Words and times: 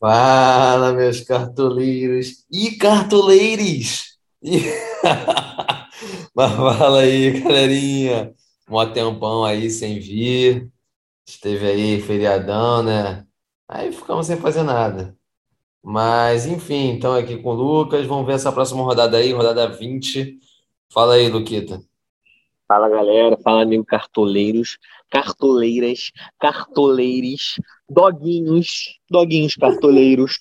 Fala, 0.00 0.92
meus 0.92 1.20
cartoleiros 1.22 2.44
e 2.50 2.76
cartoleires! 2.76 4.16
Mas 6.34 6.52
fala 6.52 7.00
aí, 7.00 7.40
galerinha. 7.40 8.32
Mó 8.68 8.86
tempão 8.86 9.44
aí 9.44 9.68
sem 9.70 9.98
vir. 9.98 10.70
Esteve 11.26 11.66
aí 11.66 12.00
feriadão, 12.00 12.82
né? 12.82 13.26
Aí 13.68 13.90
ficamos 13.92 14.26
sem 14.26 14.36
fazer 14.36 14.62
nada. 14.62 15.16
Mas, 15.82 16.46
enfim, 16.46 16.90
então 16.90 17.14
aqui 17.14 17.36
com 17.42 17.50
o 17.50 17.54
Lucas. 17.54 18.06
Vamos 18.06 18.26
ver 18.26 18.34
essa 18.34 18.52
próxima 18.52 18.82
rodada 18.82 19.16
aí, 19.16 19.32
rodada 19.32 19.66
20. 19.68 20.38
Fala 20.92 21.14
aí, 21.14 21.28
Luquita. 21.28 21.80
Fala 22.68 22.88
galera, 22.88 23.36
fala 23.42 23.62
amigo 23.62 23.84
cartoleiros, 23.84 24.78
cartoleiras, 25.10 26.12
cartoleires, 26.38 27.54
doguinhos, 27.88 28.98
doguinhos 29.10 29.54
cartoleiros. 29.54 30.38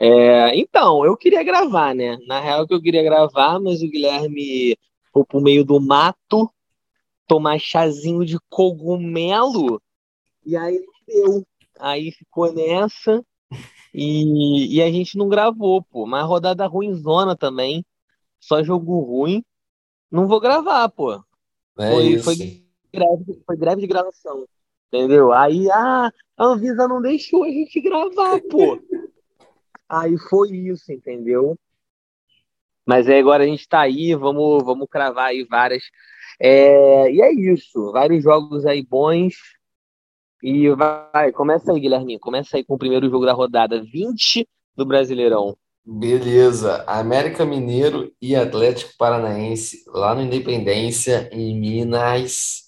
É, 0.00 0.56
então, 0.58 1.04
eu 1.04 1.16
queria 1.16 1.42
gravar, 1.42 1.94
né? 1.94 2.18
Na 2.26 2.40
real 2.40 2.66
que 2.66 2.74
eu 2.74 2.82
queria 2.82 3.02
gravar, 3.02 3.60
mas 3.60 3.82
o 3.82 3.88
Guilherme 3.88 4.76
foi 5.12 5.24
pro 5.24 5.40
meio 5.40 5.64
do 5.64 5.80
mato 5.80 6.50
tomar 7.26 7.58
chazinho 7.58 8.24
de 8.24 8.38
cogumelo 8.50 9.80
e 10.44 10.56
aí 10.56 10.84
deu. 11.06 11.46
Aí 11.80 12.12
ficou 12.12 12.52
nessa 12.52 13.24
e, 13.92 14.76
e 14.76 14.82
a 14.82 14.90
gente 14.90 15.16
não 15.16 15.28
gravou, 15.28 15.82
pô. 15.82 16.06
Mas 16.06 16.26
rodada 16.26 16.66
ruimzona 16.66 17.34
também, 17.34 17.84
só 18.38 18.62
jogo 18.62 19.00
ruim. 19.00 19.42
Não 20.10 20.28
vou 20.28 20.40
gravar, 20.40 20.88
pô. 20.90 21.14
É 21.78 21.90
Foi, 21.90 22.18
foi 22.18 22.36
greve, 22.92 23.42
foi 23.44 23.56
greve 23.56 23.80
de 23.80 23.86
gravação. 23.86 24.46
Entendeu? 24.88 25.32
Aí, 25.32 25.68
ah, 25.70 26.12
a 26.36 26.44
Anvisa 26.44 26.88
não 26.88 27.00
deixou 27.00 27.44
a 27.44 27.48
gente 27.48 27.80
gravar, 27.80 28.40
pô. 28.50 28.78
Aí 29.88 30.16
foi 30.18 30.50
isso, 30.50 30.92
entendeu? 30.92 31.56
Mas 32.86 33.08
aí 33.08 33.18
agora 33.18 33.44
a 33.44 33.46
gente 33.46 33.66
tá 33.68 33.80
aí, 33.80 34.14
vamos, 34.14 34.62
vamos 34.62 34.88
cravar 34.90 35.26
aí 35.26 35.44
várias. 35.44 35.84
É, 36.40 37.10
e 37.10 37.22
é 37.22 37.32
isso, 37.32 37.92
vários 37.92 38.22
jogos 38.22 38.66
aí 38.66 38.82
bons. 38.82 39.34
E 40.42 40.68
vai, 40.70 41.32
começa 41.32 41.72
aí, 41.72 41.80
Guilherme, 41.80 42.18
começa 42.18 42.56
aí 42.56 42.64
com 42.64 42.74
o 42.74 42.78
primeiro 42.78 43.08
jogo 43.08 43.24
da 43.24 43.32
rodada 43.32 43.82
20 43.82 44.46
do 44.76 44.84
Brasileirão. 44.84 45.56
Beleza. 45.86 46.82
América 46.86 47.44
Mineiro 47.44 48.12
e 48.20 48.34
Atlético 48.34 48.92
Paranaense 48.98 49.84
lá 49.86 50.14
no 50.14 50.22
Independência, 50.22 51.28
em 51.32 51.58
Minas. 51.58 52.64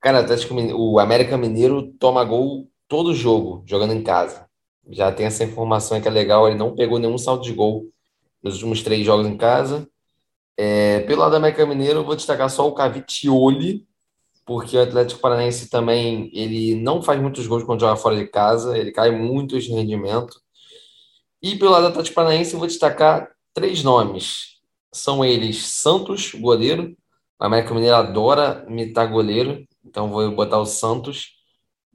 Cara, 0.00 0.20
Atlético 0.20 0.54
o 0.74 0.98
América 0.98 1.36
Mineiro 1.36 1.92
toma 1.98 2.24
gol 2.24 2.71
todo 2.92 3.14
jogo, 3.14 3.64
jogando 3.66 3.94
em 3.94 4.02
casa. 4.02 4.46
Já 4.90 5.10
tem 5.10 5.24
essa 5.24 5.42
informação 5.42 5.98
que 5.98 6.06
é 6.06 6.10
legal. 6.10 6.46
Ele 6.46 6.58
não 6.58 6.74
pegou 6.74 6.98
nenhum 6.98 7.16
saldo 7.16 7.42
de 7.42 7.50
gol 7.50 7.90
nos 8.42 8.56
últimos 8.56 8.82
três 8.82 9.02
jogos 9.02 9.26
em 9.26 9.34
casa. 9.34 9.88
É, 10.58 11.00
pelo 11.00 11.22
lado 11.22 11.30
do 11.30 11.36
América 11.36 11.64
Mineiro, 11.64 12.00
eu 12.00 12.04
vou 12.04 12.14
destacar 12.14 12.50
só 12.50 12.68
o 12.68 12.74
Cavicchioli, 12.74 13.86
porque 14.44 14.76
o 14.76 14.82
Atlético 14.82 15.22
Paranaense 15.22 15.70
também 15.70 16.30
ele 16.34 16.74
não 16.74 17.00
faz 17.02 17.18
muitos 17.18 17.46
gols 17.46 17.64
quando 17.64 17.80
joga 17.80 17.96
fora 17.96 18.14
de 18.14 18.26
casa, 18.26 18.76
ele 18.76 18.92
cai 18.92 19.10
muito 19.10 19.58
de 19.58 19.70
rendimento. 19.70 20.38
E 21.40 21.56
pelo 21.56 21.70
lado 21.70 21.84
do 21.84 21.88
Atlético 21.88 22.16
Paranaense, 22.16 22.52
eu 22.52 22.58
vou 22.58 22.68
destacar 22.68 23.26
três 23.54 23.82
nomes. 23.82 24.58
São 24.92 25.24
eles 25.24 25.64
Santos, 25.64 26.34
goleiro. 26.34 26.94
O 27.40 27.44
América 27.46 27.72
Mineiro 27.72 27.96
adora 27.96 28.66
imitar 28.68 29.10
goleiro, 29.10 29.66
então 29.82 30.10
vou 30.10 30.30
botar 30.32 30.58
o 30.58 30.66
Santos. 30.66 31.38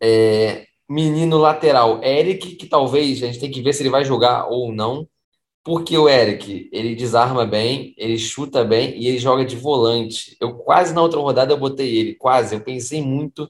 É, 0.02 0.66
menino 0.90 1.38
lateral, 1.38 2.02
Eric, 2.04 2.56
que 2.56 2.66
talvez 2.68 3.22
a 3.22 3.28
gente 3.28 3.40
tem 3.40 3.52
que 3.52 3.62
ver 3.62 3.74
se 3.74 3.84
ele 3.84 3.90
vai 3.90 4.06
jogar 4.06 4.48
ou 4.48 4.72
não. 4.72 5.08
Porque 5.64 5.98
o 5.98 6.08
Eric, 6.08 6.70
ele 6.72 6.96
desarma 6.96 7.46
bem, 7.46 7.94
ele 7.98 8.18
chuta 8.18 8.64
bem 8.64 8.98
e 8.98 9.08
ele 9.08 9.18
joga 9.18 9.44
de 9.44 9.58
volante. 9.58 10.38
Eu 10.40 10.54
quase 10.56 10.94
na 10.94 11.02
outra 11.02 11.20
rodada 11.20 11.52
eu 11.52 11.58
botei 11.58 11.98
ele, 11.98 12.16
quase. 12.16 12.56
Eu 12.56 12.62
pensei 12.62 13.02
muito, 13.02 13.50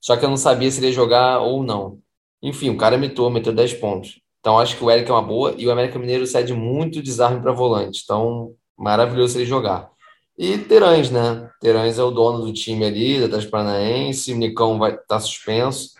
só 0.00 0.16
que 0.16 0.24
eu 0.24 0.30
não 0.30 0.36
sabia 0.36 0.70
se 0.70 0.78
ele 0.78 0.86
ia 0.88 0.92
jogar 0.92 1.40
ou 1.40 1.64
não. 1.64 1.98
Enfim, 2.40 2.70
o 2.70 2.76
cara 2.76 2.94
imitou, 2.94 3.28
meteu 3.30 3.52
10 3.52 3.74
pontos. 3.74 4.20
Então 4.38 4.60
acho 4.60 4.76
que 4.76 4.84
o 4.84 4.88
Eric 4.88 5.10
é 5.10 5.12
uma 5.12 5.22
boa 5.22 5.56
e 5.58 5.66
o 5.66 5.72
América 5.72 5.98
Mineiro 5.98 6.24
cede 6.24 6.54
muito 6.54 7.02
desarme 7.02 7.40
para 7.40 7.50
volante. 7.50 8.02
Então, 8.04 8.54
maravilhoso 8.78 9.36
ele 9.36 9.44
jogar. 9.44 9.90
E 10.38 10.58
Terãs, 10.58 11.10
né? 11.10 11.50
Terãs 11.60 11.98
é 11.98 12.02
o 12.04 12.12
dono 12.12 12.44
do 12.44 12.52
time 12.52 12.84
ali, 12.84 13.26
da 13.26 13.42
Paranaense, 13.42 14.32
o 14.32 14.36
Nicão 14.36 14.78
vai 14.78 14.94
estar 14.94 15.18
suspenso. 15.18 15.95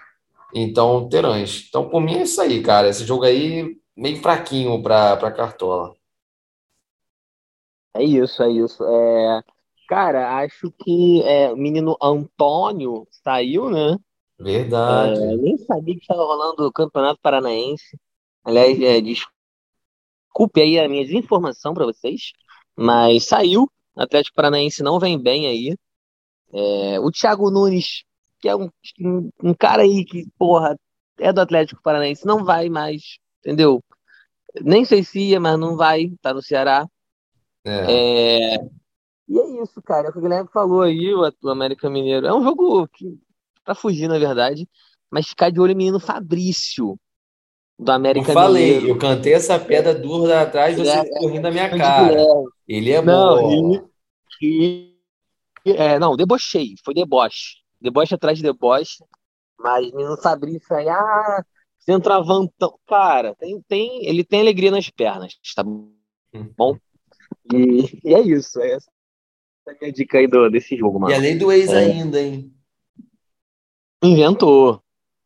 Então, 0.55 1.09
Terãs. 1.09 1.67
Então, 1.69 1.89
por 1.89 2.01
mim 2.01 2.17
é 2.17 2.23
isso 2.23 2.41
aí, 2.41 2.62
cara. 2.62 2.89
Esse 2.89 3.05
jogo 3.05 3.25
aí 3.25 3.77
meio 3.97 4.21
fraquinho 4.21 4.83
para 4.83 5.17
para 5.17 5.33
Cartola. 5.33 5.95
É 7.95 8.05
isso, 8.05 8.43
é 8.43 8.51
isso. 8.51 8.85
É, 8.85 9.43
cara, 9.89 10.39
acho 10.39 10.71
que 10.83 11.23
é, 11.23 11.51
o 11.53 11.56
menino 11.56 11.97
Antônio 12.01 13.06
saiu, 13.11 13.71
né? 13.71 13.97
É, 14.39 14.43
Verdade. 14.43 15.37
nem 15.39 15.56
sabia 15.56 15.95
que 15.95 16.03
estava 16.03 16.23
rolando 16.23 16.67
o 16.67 16.73
Campeonato 16.73 17.19
Paranaense. 17.23 17.99
Aliás, 18.45 18.81
é, 18.81 19.01
desculpe 19.01 20.61
aí 20.61 20.79
a 20.79 20.89
minha 20.89 21.05
desinformação 21.05 21.73
para 21.73 21.87
vocês, 21.87 22.33
mas 22.77 23.25
saiu. 23.25 23.69
O 23.95 24.03
Atlético 24.03 24.37
Paranaense 24.37 24.83
não 24.83 25.01
vem 25.01 25.19
bem 25.19 25.47
aí. 25.47 25.75
É, 26.53 27.01
o 27.01 27.11
Thiago 27.11 27.51
Nunes, 27.51 28.05
que 28.47 28.49
é 28.49 28.57
um, 28.57 29.31
um, 29.43 29.55
cara 29.55 29.83
aí 29.83 30.05
que, 30.05 30.27
porra, 30.39 30.79
é 31.19 31.33
do 31.33 31.41
Atlético 31.41 31.83
Paranaense, 31.83 32.25
não 32.25 32.45
vai 32.45 32.69
mais, 32.69 33.19
entendeu? 33.41 33.83
Nem 34.61 34.84
sei 34.84 35.03
se 35.03 35.19
ia, 35.19 35.41
mas 35.41 35.59
não 35.59 35.77
vai, 35.77 36.12
tá 36.23 36.33
no 36.33 36.41
Ceará. 36.41 36.87
É. 37.65 38.55
É, 38.55 38.55
e 39.29 39.39
é 39.39 39.62
isso, 39.62 39.83
cara. 39.83 40.06
É 40.06 40.11
o 40.11 40.12
que 40.12 40.19
o 40.19 40.23
Guilherme 40.23 40.49
falou 40.53 40.83
aí, 40.83 41.12
o 41.12 41.49
América 41.49 41.91
Mineiro. 41.91 42.27
É 42.27 42.35
um 42.35 42.43
jogo 42.43 42.87
que, 42.89 43.19
pra 43.65 43.75
fugir, 43.75 44.09
na 44.09 44.19
verdade, 44.19 44.69
mas 45.11 45.27
ficar 45.27 45.51
de 45.51 45.61
olho 45.61 45.73
no 45.73 45.79
menino 45.79 45.99
Fabrício, 46.01 46.99
do 47.79 47.91
Eu 47.91 47.95
América 47.95 48.33
falei, 48.33 48.77
eu 48.77 48.77
Mineiro. 48.77 48.99
cantei 48.99 49.35
essa 49.35 49.59
pedra 49.59 49.95
dura 49.95 50.43
atrás, 50.43 50.79
Ele 50.79 50.89
é, 50.89 50.93
você 50.93 50.99
é 50.99 51.05
ficou 51.05 51.29
rindo 51.29 51.43
da 51.43 51.51
minha 51.51 51.69
de 51.69 51.79
cara. 51.79 52.25
Ele 52.69 52.93
é 52.93 53.03
Não, 53.03 53.43
bom. 53.43 53.89
ri. 54.41 54.97
É, 55.65 55.99
não, 55.99 56.17
debochei, 56.17 56.75
foi 56.85 56.95
deboche. 56.95 57.66
Deboche 57.81 58.14
atrás 58.14 58.38
de 58.38 58.42
deboche, 58.44 59.04
mas 59.59 59.91
menino 59.92 60.16
Fabrício 60.16 60.75
aí, 60.75 60.88
ah, 60.88 61.44
centroavantão. 61.78 62.78
Cara, 62.87 63.34
tem, 63.37 63.60
tem, 63.69 64.06
ele 64.06 64.25
tem 64.25 64.41
alegria 64.41 64.70
nas 64.70 64.91
pernas, 64.91 65.34
tá 65.54 65.62
bom? 66.56 66.76
E, 67.53 68.00
e 68.04 68.14
é 68.14 68.20
isso, 68.20 68.60
é 68.60 68.72
essa 68.72 68.91
a 69.69 69.75
minha 69.81 69.92
dica 69.92 70.19
aí 70.19 70.28
do, 70.28 70.48
desse 70.48 70.76
jogo, 70.76 70.98
E 70.98 71.03
a 71.03 71.09
mano. 71.09 71.20
lei 71.20 71.34
do 71.37 71.50
ex 71.50 71.70
É, 71.70 71.78
ainda, 71.78 72.20
hein? 72.20 72.53
inventou. 74.03 74.81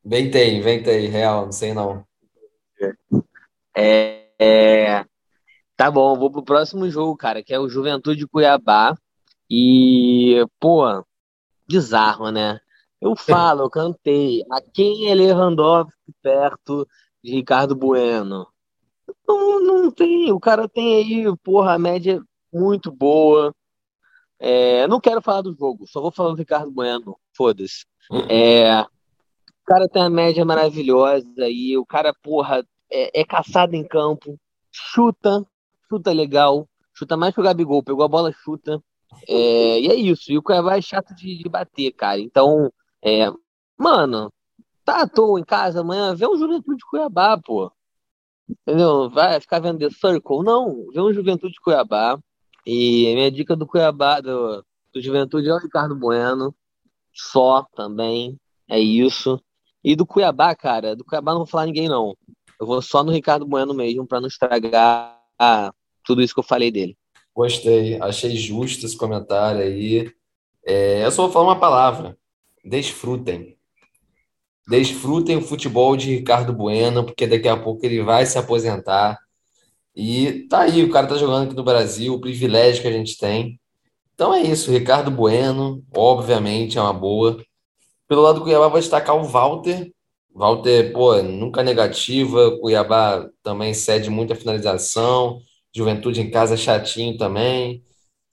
Inventei, 0.04 0.56
inventei, 0.56 1.06
real, 1.08 1.44
não 1.44 1.52
sei 1.52 1.74
não. 1.74 2.04
É, 3.76 4.26
é, 4.38 5.04
tá 5.76 5.90
bom, 5.90 6.18
vou 6.18 6.30
pro 6.30 6.42
próximo 6.42 6.88
jogo, 6.88 7.16
cara, 7.16 7.42
que 7.42 7.52
é 7.52 7.58
o 7.58 7.68
Juventude 7.68 8.26
Cuiabá. 8.26 8.94
E, 9.50 10.44
pô, 10.58 10.84
desarma, 11.70 12.32
né? 12.32 12.60
Eu 13.00 13.16
falo, 13.16 13.62
eu 13.62 13.70
cantei. 13.70 14.44
A 14.50 14.60
quem 14.60 15.08
é 15.08 15.14
Lewandowski 15.14 16.12
perto 16.20 16.86
de 17.22 17.32
Ricardo 17.32 17.74
Bueno? 17.74 18.46
Não, 19.26 19.60
não 19.60 19.90
tem, 19.90 20.30
o 20.32 20.40
cara 20.40 20.68
tem 20.68 20.96
aí, 20.96 21.36
porra, 21.38 21.74
a 21.74 21.78
média 21.78 22.20
é 22.20 22.56
muito 22.56 22.90
boa. 22.90 23.54
É, 24.38 24.86
não 24.88 25.00
quero 25.00 25.22
falar 25.22 25.42
do 25.42 25.54
jogo, 25.54 25.86
só 25.86 26.00
vou 26.00 26.10
falar 26.10 26.30
do 26.30 26.36
Ricardo 26.36 26.70
Bueno. 26.70 27.16
Foda-se. 27.34 27.86
É, 28.28 28.82
o 28.82 29.64
cara 29.64 29.88
tem 29.88 30.02
uma 30.02 30.10
média 30.10 30.44
maravilhosa 30.44 31.26
aí, 31.38 31.78
o 31.78 31.86
cara, 31.86 32.12
porra, 32.22 32.66
é, 32.90 33.20
é 33.20 33.24
caçado 33.24 33.76
em 33.76 33.86
campo, 33.86 34.38
chuta, 34.72 35.46
chuta 35.88 36.12
legal, 36.12 36.68
chuta 36.92 37.16
mais 37.16 37.32
que 37.32 37.40
o 37.40 37.44
Gabigol, 37.44 37.82
pegou 37.82 38.04
a 38.04 38.08
bola, 38.08 38.32
chuta. 38.32 38.82
É, 39.28 39.80
e 39.80 39.88
é 39.88 39.94
isso, 39.94 40.32
e 40.32 40.38
o 40.38 40.42
Cuiabá 40.42 40.76
é 40.76 40.82
chato 40.82 41.14
de, 41.14 41.38
de 41.38 41.48
bater, 41.48 41.92
cara. 41.92 42.20
Então, 42.20 42.72
é, 43.02 43.30
mano, 43.78 44.32
tá 44.84 45.02
à 45.02 45.08
toa 45.08 45.40
em 45.40 45.44
casa 45.44 45.80
amanhã, 45.80 46.14
vê 46.14 46.26
um 46.26 46.36
Juventude 46.36 46.84
Cuiabá, 46.88 47.38
pô. 47.38 47.70
Entendeu? 48.48 49.08
Vai 49.10 49.40
ficar 49.40 49.60
vendo 49.60 49.78
The 49.78 49.90
Circle? 49.90 50.42
Não, 50.42 50.86
vê 50.92 51.00
um 51.00 51.12
Juventude 51.12 51.60
Cuiabá. 51.62 52.18
E 52.66 53.10
a 53.10 53.14
minha 53.14 53.30
dica 53.30 53.56
do 53.56 53.66
Cuiabá, 53.66 54.20
do, 54.20 54.64
do 54.92 55.00
Juventude 55.00 55.48
é 55.48 55.54
o 55.54 55.58
Ricardo 55.58 55.94
Bueno, 55.96 56.54
só 57.12 57.66
também, 57.74 58.38
é 58.68 58.78
isso. 58.78 59.40
E 59.82 59.96
do 59.96 60.06
Cuiabá, 60.06 60.54
cara, 60.54 60.94
do 60.94 61.04
Cuiabá 61.04 61.32
não 61.32 61.40
vou 61.40 61.46
falar 61.46 61.66
ninguém, 61.66 61.88
não. 61.88 62.16
Eu 62.60 62.66
vou 62.66 62.82
só 62.82 63.02
no 63.02 63.12
Ricardo 63.12 63.46
Bueno 63.46 63.72
mesmo, 63.72 64.06
pra 64.06 64.20
não 64.20 64.28
estragar 64.28 65.18
ah, 65.38 65.72
tudo 66.04 66.20
isso 66.22 66.34
que 66.34 66.40
eu 66.40 66.44
falei 66.44 66.70
dele. 66.70 66.96
Gostei, 67.34 68.00
achei 68.00 68.36
justo 68.36 68.86
esse 68.86 68.96
comentário 68.96 69.62
aí. 69.62 70.12
É, 70.64 71.04
eu 71.04 71.10
só 71.10 71.22
vou 71.24 71.32
falar 71.32 71.46
uma 71.46 71.60
palavra: 71.60 72.16
desfrutem. 72.64 73.56
desfrutem 74.68 75.36
o 75.36 75.42
futebol 75.42 75.96
de 75.96 76.16
Ricardo 76.16 76.52
Bueno, 76.52 77.04
porque 77.04 77.26
daqui 77.26 77.48
a 77.48 77.56
pouco 77.56 77.84
ele 77.84 78.02
vai 78.02 78.26
se 78.26 78.38
aposentar. 78.38 79.18
E 79.94 80.46
tá 80.48 80.60
aí, 80.62 80.84
o 80.84 80.90
cara 80.90 81.06
tá 81.06 81.16
jogando 81.16 81.46
aqui 81.46 81.56
no 81.56 81.64
Brasil, 81.64 82.14
o 82.14 82.20
privilégio 82.20 82.82
que 82.82 82.88
a 82.88 82.92
gente 82.92 83.18
tem. 83.18 83.60
Então 84.14 84.34
é 84.34 84.42
isso, 84.42 84.70
Ricardo 84.70 85.10
Bueno, 85.10 85.82
obviamente 85.96 86.78
é 86.78 86.80
uma 86.82 86.92
boa. 86.92 87.42
Pelo 88.08 88.22
lado 88.22 88.40
do 88.40 88.44
Cuiabá, 88.44 88.68
vai 88.68 88.80
destacar 88.80 89.16
o 89.16 89.24
Walter. 89.24 89.90
Walter, 90.34 90.92
pô, 90.92 91.22
nunca 91.22 91.62
negativa. 91.62 92.58
Cuiabá 92.60 93.28
também 93.42 93.72
cede 93.74 94.10
muita 94.10 94.34
finalização. 94.34 95.40
Juventude 95.74 96.20
em 96.20 96.30
casa 96.30 96.56
chatinho 96.56 97.16
também. 97.16 97.82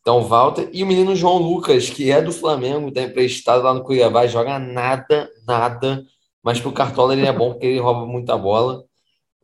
Então, 0.01 0.23
Walter. 0.23 0.69
E 0.71 0.83
o 0.83 0.87
menino 0.87 1.15
João 1.15 1.37
Lucas, 1.37 1.89
que 1.89 2.09
é 2.09 2.21
do 2.21 2.31
Flamengo, 2.31 2.87
está 2.87 3.01
emprestado 3.01 3.63
lá 3.63 3.73
no 3.73 3.83
Cuiabá, 3.83 4.25
joga 4.25 4.57
nada, 4.57 5.29
nada. 5.45 6.05
Mas 6.41 6.61
pro 6.61 6.71
Cartola 6.71 7.11
ele 7.13 7.25
é 7.25 7.33
bom 7.33 7.51
porque 7.51 7.67
ele 7.67 7.79
rouba 7.79 8.05
muita 8.05 8.37
bola. 8.37 8.85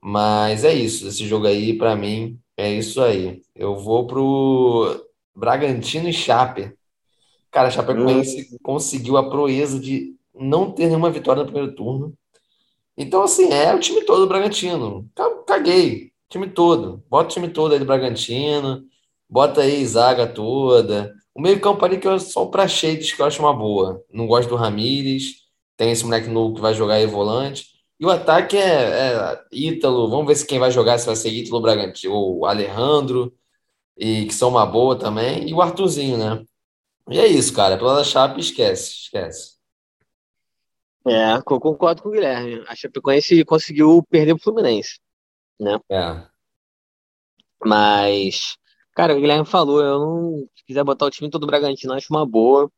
Mas 0.01 0.63
é 0.63 0.73
isso. 0.73 1.07
Esse 1.07 1.27
jogo 1.27 1.47
aí, 1.47 1.77
para 1.77 1.95
mim, 1.97 2.39
é 2.55 2.71
isso 2.71 3.01
aí. 3.01 3.41
Eu 3.53 3.75
vou 3.75 4.07
pro 4.07 5.05
Bragantino 5.35 6.07
e 6.07 6.13
Chape. 6.13 6.73
Cara, 7.51 7.67
a 7.67 7.71
Chapecoense 7.71 8.57
conseguiu 8.63 9.17
a 9.17 9.29
proeza 9.29 9.77
de 9.77 10.15
não 10.33 10.71
ter 10.71 10.87
nenhuma 10.87 11.11
vitória 11.11 11.43
no 11.43 11.51
primeiro 11.51 11.75
turno. 11.75 12.13
Então, 12.97 13.21
assim, 13.21 13.51
é 13.51 13.75
o 13.75 13.79
time 13.79 14.05
todo 14.05 14.21
do 14.21 14.27
Bragantino. 14.27 15.09
Caguei. 15.45 16.12
Time 16.33 16.49
todo. 16.49 17.03
Bota 17.07 17.29
o 17.29 17.31
time 17.31 17.47
todo 17.47 17.73
aí 17.73 17.79
do 17.79 17.85
Bragantino. 17.85 18.83
Bota 19.29 19.61
aí 19.61 19.85
zaga 19.85 20.25
toda. 20.25 21.13
O 21.31 21.39
meio-campo 21.39 21.85
ali 21.85 21.99
que 21.99 22.07
é 22.07 22.17
só 22.17 22.43
o 22.43 22.49
Prachedes, 22.49 23.13
que 23.13 23.21
eu 23.21 23.25
acho 23.27 23.39
uma 23.39 23.55
boa. 23.55 24.03
Não 24.11 24.25
gosto 24.25 24.49
do 24.49 24.55
Ramires. 24.55 25.43
Tem 25.77 25.91
esse 25.91 26.03
moleque 26.03 26.27
novo 26.27 26.55
que 26.55 26.61
vai 26.61 26.73
jogar 26.73 26.95
aí 26.95 27.05
volante. 27.05 27.67
E 27.99 28.05
o 28.05 28.09
ataque 28.09 28.57
é, 28.57 28.63
é 28.63 29.43
Ítalo. 29.51 30.09
Vamos 30.09 30.25
ver 30.25 30.33
se 30.35 30.47
quem 30.47 30.57
vai 30.57 30.71
jogar, 30.71 30.97
se 30.97 31.05
vai 31.05 31.15
ser 31.15 31.29
Ítalo 31.29 31.61
Bragantino 31.61 32.15
ou 32.15 32.47
Alejandro. 32.47 33.31
E 33.95 34.25
que 34.25 34.33
são 34.33 34.49
uma 34.49 34.65
boa 34.65 34.97
também. 34.97 35.47
E 35.47 35.53
o 35.53 35.61
Arthurzinho, 35.61 36.17
né? 36.17 36.43
E 37.11 37.19
é 37.19 37.27
isso, 37.27 37.53
cara. 37.53 37.77
Pela 37.77 37.97
da 37.97 38.03
Chape, 38.03 38.39
esquece, 38.41 39.03
esquece. 39.03 39.53
É, 41.05 41.35
eu 41.35 41.43
concordo 41.43 42.01
com 42.01 42.09
o 42.09 42.11
Guilherme. 42.11 42.63
A 42.67 42.75
Chapecoense 42.75 43.45
conseguiu 43.45 44.01
perder 44.09 44.33
pro 44.33 44.43
Fluminense, 44.45 44.97
né? 45.59 45.79
É. 45.89 46.27
Mas, 47.65 48.57
cara, 48.93 49.15
o 49.15 49.19
Guilherme 49.19 49.45
falou, 49.45 49.81
eu 49.81 49.99
não. 49.99 50.47
Se 50.55 50.65
quiser 50.65 50.83
botar 50.83 51.05
o 51.05 51.11
time 51.11 51.29
todo 51.29 51.47
Bragantino, 51.47 51.93
acho 51.93 52.07
uma 52.11 52.25
boa. 52.25 52.69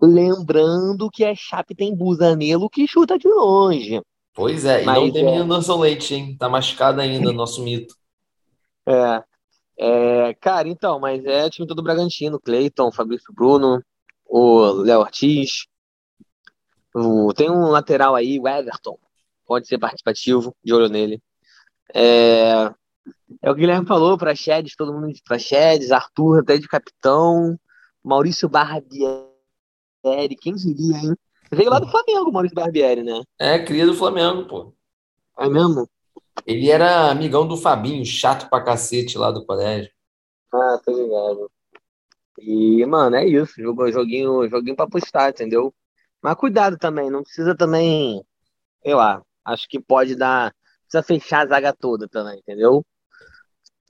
Lembrando 0.00 1.10
que 1.10 1.24
a 1.24 1.34
Chape 1.34 1.74
tem 1.74 1.94
Busanelo 1.94 2.68
que 2.68 2.86
chuta 2.86 3.18
de 3.18 3.28
longe. 3.28 4.02
Pois 4.34 4.64
é, 4.64 4.82
e 4.82 4.84
Mas 4.84 4.96
não 4.96 5.12
tem 5.12 5.22
é. 5.22 5.30
menino 5.30 5.78
Leite, 5.78 6.14
hein? 6.14 6.36
Tá 6.36 6.48
machucado 6.48 7.00
ainda, 7.00 7.32
nosso 7.32 7.62
mito. 7.62 7.94
É, 8.86 9.24
é, 9.78 10.34
cara, 10.34 10.68
então, 10.68 10.98
mas 11.00 11.24
é 11.24 11.48
time 11.48 11.66
todo 11.66 11.82
Bragantino, 11.82 12.40
Cleiton, 12.40 12.92
Fabrício 12.92 13.32
Bruno, 13.32 13.82
o 14.26 14.72
Léo 14.82 15.00
Ortiz, 15.00 15.66
o- 16.94 17.32
tem 17.32 17.50
um 17.50 17.68
lateral 17.70 18.14
aí, 18.14 18.38
o 18.38 18.48
Everton, 18.48 18.98
pode 19.46 19.66
ser 19.66 19.78
participativo, 19.78 20.54
de 20.62 20.74
olho 20.74 20.88
nele. 20.88 21.22
É, 21.94 22.64
é 23.42 23.50
o 23.50 23.50
que 23.50 23.50
o 23.50 23.54
Guilherme 23.54 23.86
falou, 23.86 24.18
Praxedes, 24.18 24.74
todo 24.74 24.92
mundo 24.92 25.12
de 25.12 25.22
Praxedes, 25.22 25.92
Arthur 25.92 26.40
até 26.40 26.58
de 26.58 26.66
capitão, 26.66 27.58
Maurício 28.02 28.48
Barbieri, 28.48 29.22
quem 30.40 30.54
diria, 30.54 30.96
hein? 30.96 31.14
Veio 31.52 31.70
lá 31.70 31.78
do 31.78 31.88
Flamengo, 31.88 32.32
Maurício 32.32 32.54
Barbieri, 32.54 33.02
né? 33.02 33.22
É, 33.38 33.58
cria 33.60 33.86
do 33.86 33.94
Flamengo, 33.94 34.46
pô. 34.46 34.74
É 35.38 35.48
mesmo? 35.48 35.88
Ele 36.46 36.68
era 36.68 37.10
amigão 37.10 37.46
do 37.46 37.56
Fabinho, 37.56 38.04
chato 38.04 38.48
pra 38.50 38.62
cacete 38.62 39.16
lá 39.16 39.30
do 39.30 39.46
colégio. 39.46 39.90
Ah, 40.52 40.78
tô 40.84 40.92
ligado. 40.92 41.50
E, 42.38 42.84
mano, 42.86 43.16
é 43.16 43.26
isso. 43.26 43.54
Joguinho, 43.60 44.48
joguinho 44.48 44.76
pra 44.76 44.88
postar, 44.88 45.30
entendeu? 45.30 45.72
Mas 46.20 46.36
cuidado 46.36 46.76
também, 46.78 47.10
não 47.10 47.22
precisa 47.22 47.54
também, 47.54 48.24
sei 48.82 48.94
lá, 48.94 49.22
acho 49.44 49.68
que 49.68 49.78
pode 49.78 50.16
dar. 50.16 50.54
Precisa 50.94 51.02
fechar 51.02 51.44
a 51.44 51.46
zaga 51.46 51.72
toda 51.72 52.08
também, 52.08 52.38
entendeu? 52.38 52.84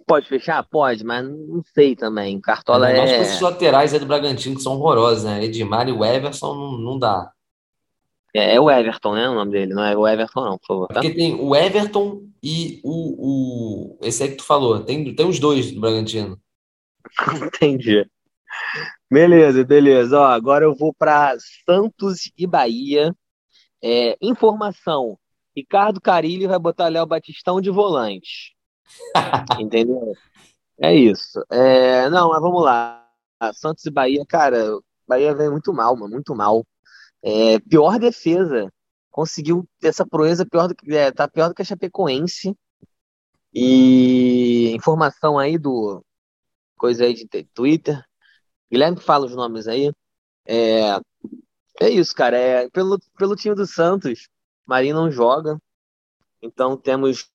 Pode 0.06 0.28
fechar? 0.28 0.62
Pode, 0.64 1.04
mas 1.04 1.24
não 1.26 1.62
sei 1.74 1.94
também. 1.94 2.40
Cartola 2.40 2.90
é. 2.90 3.20
esses 3.20 3.40
laterais 3.40 3.92
aí 3.92 4.00
do 4.00 4.06
Bragantino, 4.06 4.56
que 4.56 4.62
são 4.62 4.74
horrorosos, 4.74 5.24
né? 5.24 5.44
Edmar 5.44 5.88
e 5.88 5.92
o 5.92 6.04
Everson 6.04 6.54
não, 6.54 6.78
não 6.78 6.98
dá. 6.98 7.30
É, 8.34 8.56
é 8.56 8.60
o 8.60 8.70
Everton, 8.70 9.14
né? 9.14 9.28
O 9.28 9.34
nome 9.34 9.52
dele. 9.52 9.74
Não 9.74 9.84
é 9.84 9.96
o 9.96 10.06
Everton, 10.06 10.44
não, 10.44 10.58
por 10.58 10.66
favor, 10.66 10.88
tá? 10.88 10.94
Porque 10.94 11.14
tem 11.14 11.34
o 11.34 11.54
Everton 11.54 12.22
e 12.42 12.80
o, 12.82 13.96
o... 13.96 13.98
Esse 14.02 14.24
aí 14.24 14.30
que 14.30 14.36
tu 14.36 14.44
falou. 14.44 14.80
Tem, 14.80 15.14
tem 15.14 15.26
os 15.26 15.38
dois 15.38 15.72
do 15.72 15.80
Bragantino. 15.80 16.38
Entendi. 17.46 18.06
Beleza, 19.10 19.64
beleza. 19.64 20.20
Ó, 20.20 20.24
agora 20.24 20.64
eu 20.64 20.74
vou 20.74 20.92
para 20.92 21.36
Santos 21.64 22.30
e 22.36 22.46
Bahia. 22.46 23.14
É, 23.82 24.16
informação: 24.20 25.18
Ricardo 25.56 26.00
Carilli 26.00 26.46
vai 26.46 26.58
botar 26.58 26.88
Léo 26.88 27.06
Batistão 27.06 27.60
de 27.60 27.70
volante. 27.70 28.54
Entendeu? 29.60 30.14
É 30.80 30.92
isso. 30.94 31.44
É, 31.50 32.08
não, 32.10 32.30
mas 32.30 32.40
vamos 32.40 32.62
lá. 32.62 33.00
Santos 33.52 33.84
e 33.84 33.90
Bahia, 33.90 34.24
cara, 34.26 34.78
Bahia 35.06 35.34
vem 35.34 35.50
muito 35.50 35.72
mal, 35.72 35.96
mano, 35.96 36.12
muito 36.12 36.34
mal. 36.34 36.66
É, 37.22 37.58
pior 37.60 37.98
defesa. 37.98 38.72
Conseguiu 39.10 39.68
essa 39.82 40.04
proeza 40.06 40.44
pior 40.44 40.66
do 40.66 40.74
que, 40.74 40.94
é, 40.94 41.12
tá 41.12 41.28
pior 41.28 41.48
do 41.48 41.54
que 41.54 41.62
a 41.62 41.64
Chapecoense. 41.64 42.56
E 43.52 44.72
informação 44.74 45.38
aí 45.38 45.56
do 45.56 46.04
coisa 46.76 47.04
aí 47.04 47.14
de 47.14 47.26
Twitter. 47.54 48.04
Guilherme 48.70 49.00
fala 49.00 49.26
os 49.26 49.36
nomes 49.36 49.68
aí. 49.68 49.92
É, 50.46 50.98
é 51.80 51.88
isso, 51.88 52.14
cara. 52.14 52.36
É, 52.36 52.68
pelo, 52.70 52.98
pelo 53.16 53.36
time 53.36 53.54
do 53.54 53.66
Santos, 53.66 54.28
Marinho 54.66 54.96
não 54.96 55.11
joga. 55.11 55.58
Então 56.43 56.76
temos 56.76 57.28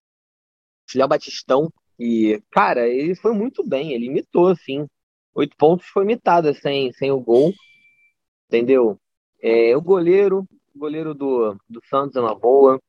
Léo 0.96 1.08
Batistão. 1.08 1.72
E, 1.98 2.42
cara, 2.52 2.88
ele 2.88 3.16
foi 3.16 3.34
muito 3.34 3.64
bem. 3.68 3.94
Ele 3.94 4.06
imitou, 4.06 4.48
assim. 4.48 4.88
Oito 5.36 5.56
pontos 5.58 5.88
foi 5.88 6.04
imitada 6.04 6.54
sem, 6.54 6.92
sem 6.94 7.12
o 7.12 7.20
gol. 7.20 7.54
Entendeu? 8.48 9.00
É, 9.42 9.76
o 9.76 9.82
goleiro, 9.82 10.48
o 10.76 10.80
goleiro 10.80 11.14
do, 11.14 11.56
do 11.68 11.82
Santos 11.90 12.16
é 12.16 12.22
uma 12.22 12.36
boa. 12.36 12.80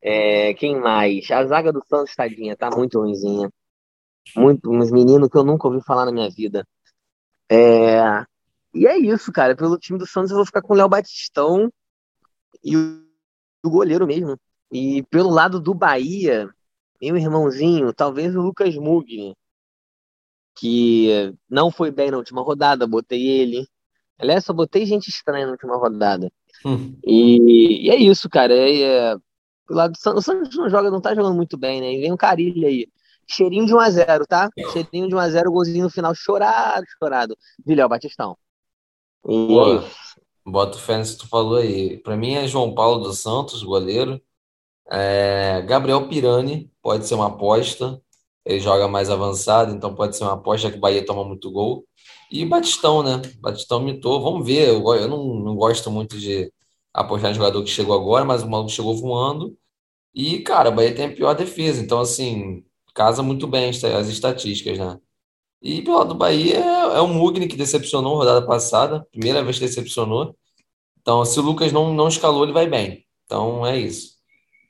É, 0.00 0.54
quem 0.54 0.80
mais? 0.80 1.30
A 1.30 1.44
zaga 1.46 1.72
do 1.72 1.84
Santos, 1.86 2.14
tadinha, 2.14 2.56
tá 2.56 2.70
muito 2.70 2.98
ruinzinha. 2.98 3.50
Muito, 4.36 4.70
uns 4.70 4.90
meninos 4.90 5.28
que 5.28 5.36
eu 5.36 5.44
nunca 5.44 5.68
ouvi 5.68 5.82
falar 5.84 6.06
na 6.06 6.12
minha 6.12 6.30
vida. 6.30 6.66
É, 7.50 8.24
e 8.74 8.86
é 8.86 8.96
isso, 8.96 9.30
cara. 9.32 9.54
Pelo 9.54 9.78
time 9.78 9.98
do 9.98 10.06
Santos 10.06 10.30
eu 10.30 10.36
vou 10.36 10.46
ficar 10.46 10.62
com 10.62 10.72
o 10.72 10.76
Léo 10.76 10.88
Batistão 10.88 11.70
e 12.64 12.76
o, 12.76 13.11
o 13.62 13.70
goleiro 13.70 14.06
mesmo. 14.06 14.38
E 14.70 15.02
pelo 15.04 15.30
lado 15.30 15.60
do 15.60 15.74
Bahia, 15.74 16.48
meu 17.00 17.16
irmãozinho, 17.16 17.92
talvez 17.92 18.34
o 18.34 18.40
Lucas 18.40 18.74
Mugni, 18.76 19.34
que 20.56 21.34
não 21.48 21.70
foi 21.70 21.90
bem 21.90 22.10
na 22.10 22.16
última 22.16 22.42
rodada, 22.42 22.86
botei 22.86 23.26
ele. 23.26 23.66
Aliás, 24.18 24.44
só 24.44 24.52
botei 24.52 24.86
gente 24.86 25.08
estranha 25.08 25.46
na 25.46 25.52
última 25.52 25.76
rodada. 25.76 26.30
Hum. 26.64 26.96
E, 27.04 27.86
e 27.86 27.90
é 27.90 27.96
isso, 27.96 28.28
cara. 28.28 28.54
É, 28.54 28.82
é, 28.82 29.16
pelo 29.66 29.78
lado 29.78 29.92
do 29.92 29.98
Santos, 29.98 30.22
o 30.22 30.30
Santos 30.30 30.56
não 30.56 30.70
joga, 30.70 30.90
não 30.90 31.00
tá 31.00 31.14
jogando 31.14 31.34
muito 31.34 31.56
bem, 31.56 31.80
né? 31.80 31.92
E 31.92 32.00
vem 32.00 32.12
o 32.12 32.16
Carilho 32.16 32.66
aí. 32.66 32.86
Cheirinho 33.26 33.66
de 33.66 33.72
1x0, 33.72 34.26
tá? 34.26 34.48
Cheirinho 34.72 35.08
de 35.08 35.14
1x0, 35.14 35.50
golzinho 35.50 35.84
no 35.84 35.90
final, 35.90 36.14
chorado, 36.14 36.84
chorado. 36.98 37.36
Léo 37.66 37.88
Batistão. 37.88 38.36
E 39.26 39.54
bota 40.46 40.78
fé 40.78 40.98
nisso 40.98 41.16
que 41.16 41.24
tu 41.24 41.28
falou 41.28 41.56
aí. 41.58 41.98
Pra 41.98 42.16
mim 42.16 42.34
é 42.34 42.46
João 42.46 42.74
Paulo 42.74 43.04
dos 43.04 43.20
Santos, 43.20 43.62
goleiro. 43.62 44.20
É, 44.90 45.62
Gabriel 45.62 46.08
Pirani 46.08 46.70
pode 46.82 47.06
ser 47.06 47.14
uma 47.14 47.28
aposta. 47.28 48.00
Ele 48.44 48.60
joga 48.60 48.88
mais 48.88 49.10
avançado, 49.10 49.72
então 49.72 49.94
pode 49.94 50.16
ser 50.16 50.24
uma 50.24 50.34
aposta 50.34 50.70
que 50.70 50.76
o 50.78 50.80
Bahia 50.80 51.04
toma 51.06 51.24
muito 51.24 51.50
gol. 51.50 51.86
E 52.30 52.44
Batistão, 52.44 53.02
né? 53.02 53.22
Batistão 53.40 53.80
mitou. 53.80 54.22
Vamos 54.22 54.46
ver. 54.46 54.68
Eu, 54.68 54.82
eu 54.94 55.08
não, 55.08 55.34
não 55.36 55.56
gosto 55.56 55.90
muito 55.90 56.18
de 56.18 56.52
apostar 56.92 57.30
em 57.30 57.34
jogador 57.34 57.62
que 57.62 57.70
chegou 57.70 57.94
agora, 57.94 58.24
mas 58.24 58.42
o 58.42 58.50
maluco 58.50 58.70
chegou 58.70 58.96
voando. 58.96 59.56
E, 60.14 60.40
cara, 60.40 60.70
o 60.70 60.74
Bahia 60.74 60.94
tem 60.94 61.06
a 61.06 61.14
pior 61.14 61.34
defesa. 61.34 61.82
Então, 61.82 62.00
assim, 62.00 62.64
casa 62.94 63.22
muito 63.22 63.46
bem 63.46 63.70
as 63.70 64.08
estatísticas, 64.08 64.78
né? 64.78 64.98
E 65.62 65.80
pelo 65.82 65.98
lado 65.98 66.08
do 66.08 66.14
Bahia 66.14 66.56
é, 66.58 66.96
é 66.96 67.00
o 67.00 67.06
Mugni 67.08 67.46
que 67.46 67.56
decepcionou 67.56 68.16
rodada 68.16 68.44
passada. 68.44 69.06
Primeira 69.12 69.42
vez 69.44 69.58
que 69.58 69.64
decepcionou. 69.66 70.34
Então, 71.00 71.24
se 71.24 71.38
o 71.38 71.42
Lucas 71.42 71.72
não, 71.72 71.92
não 71.94 72.08
escalou, 72.08 72.42
ele 72.44 72.52
vai 72.52 72.66
bem. 72.68 73.04
Então, 73.24 73.64
é 73.66 73.78
isso. 73.78 74.16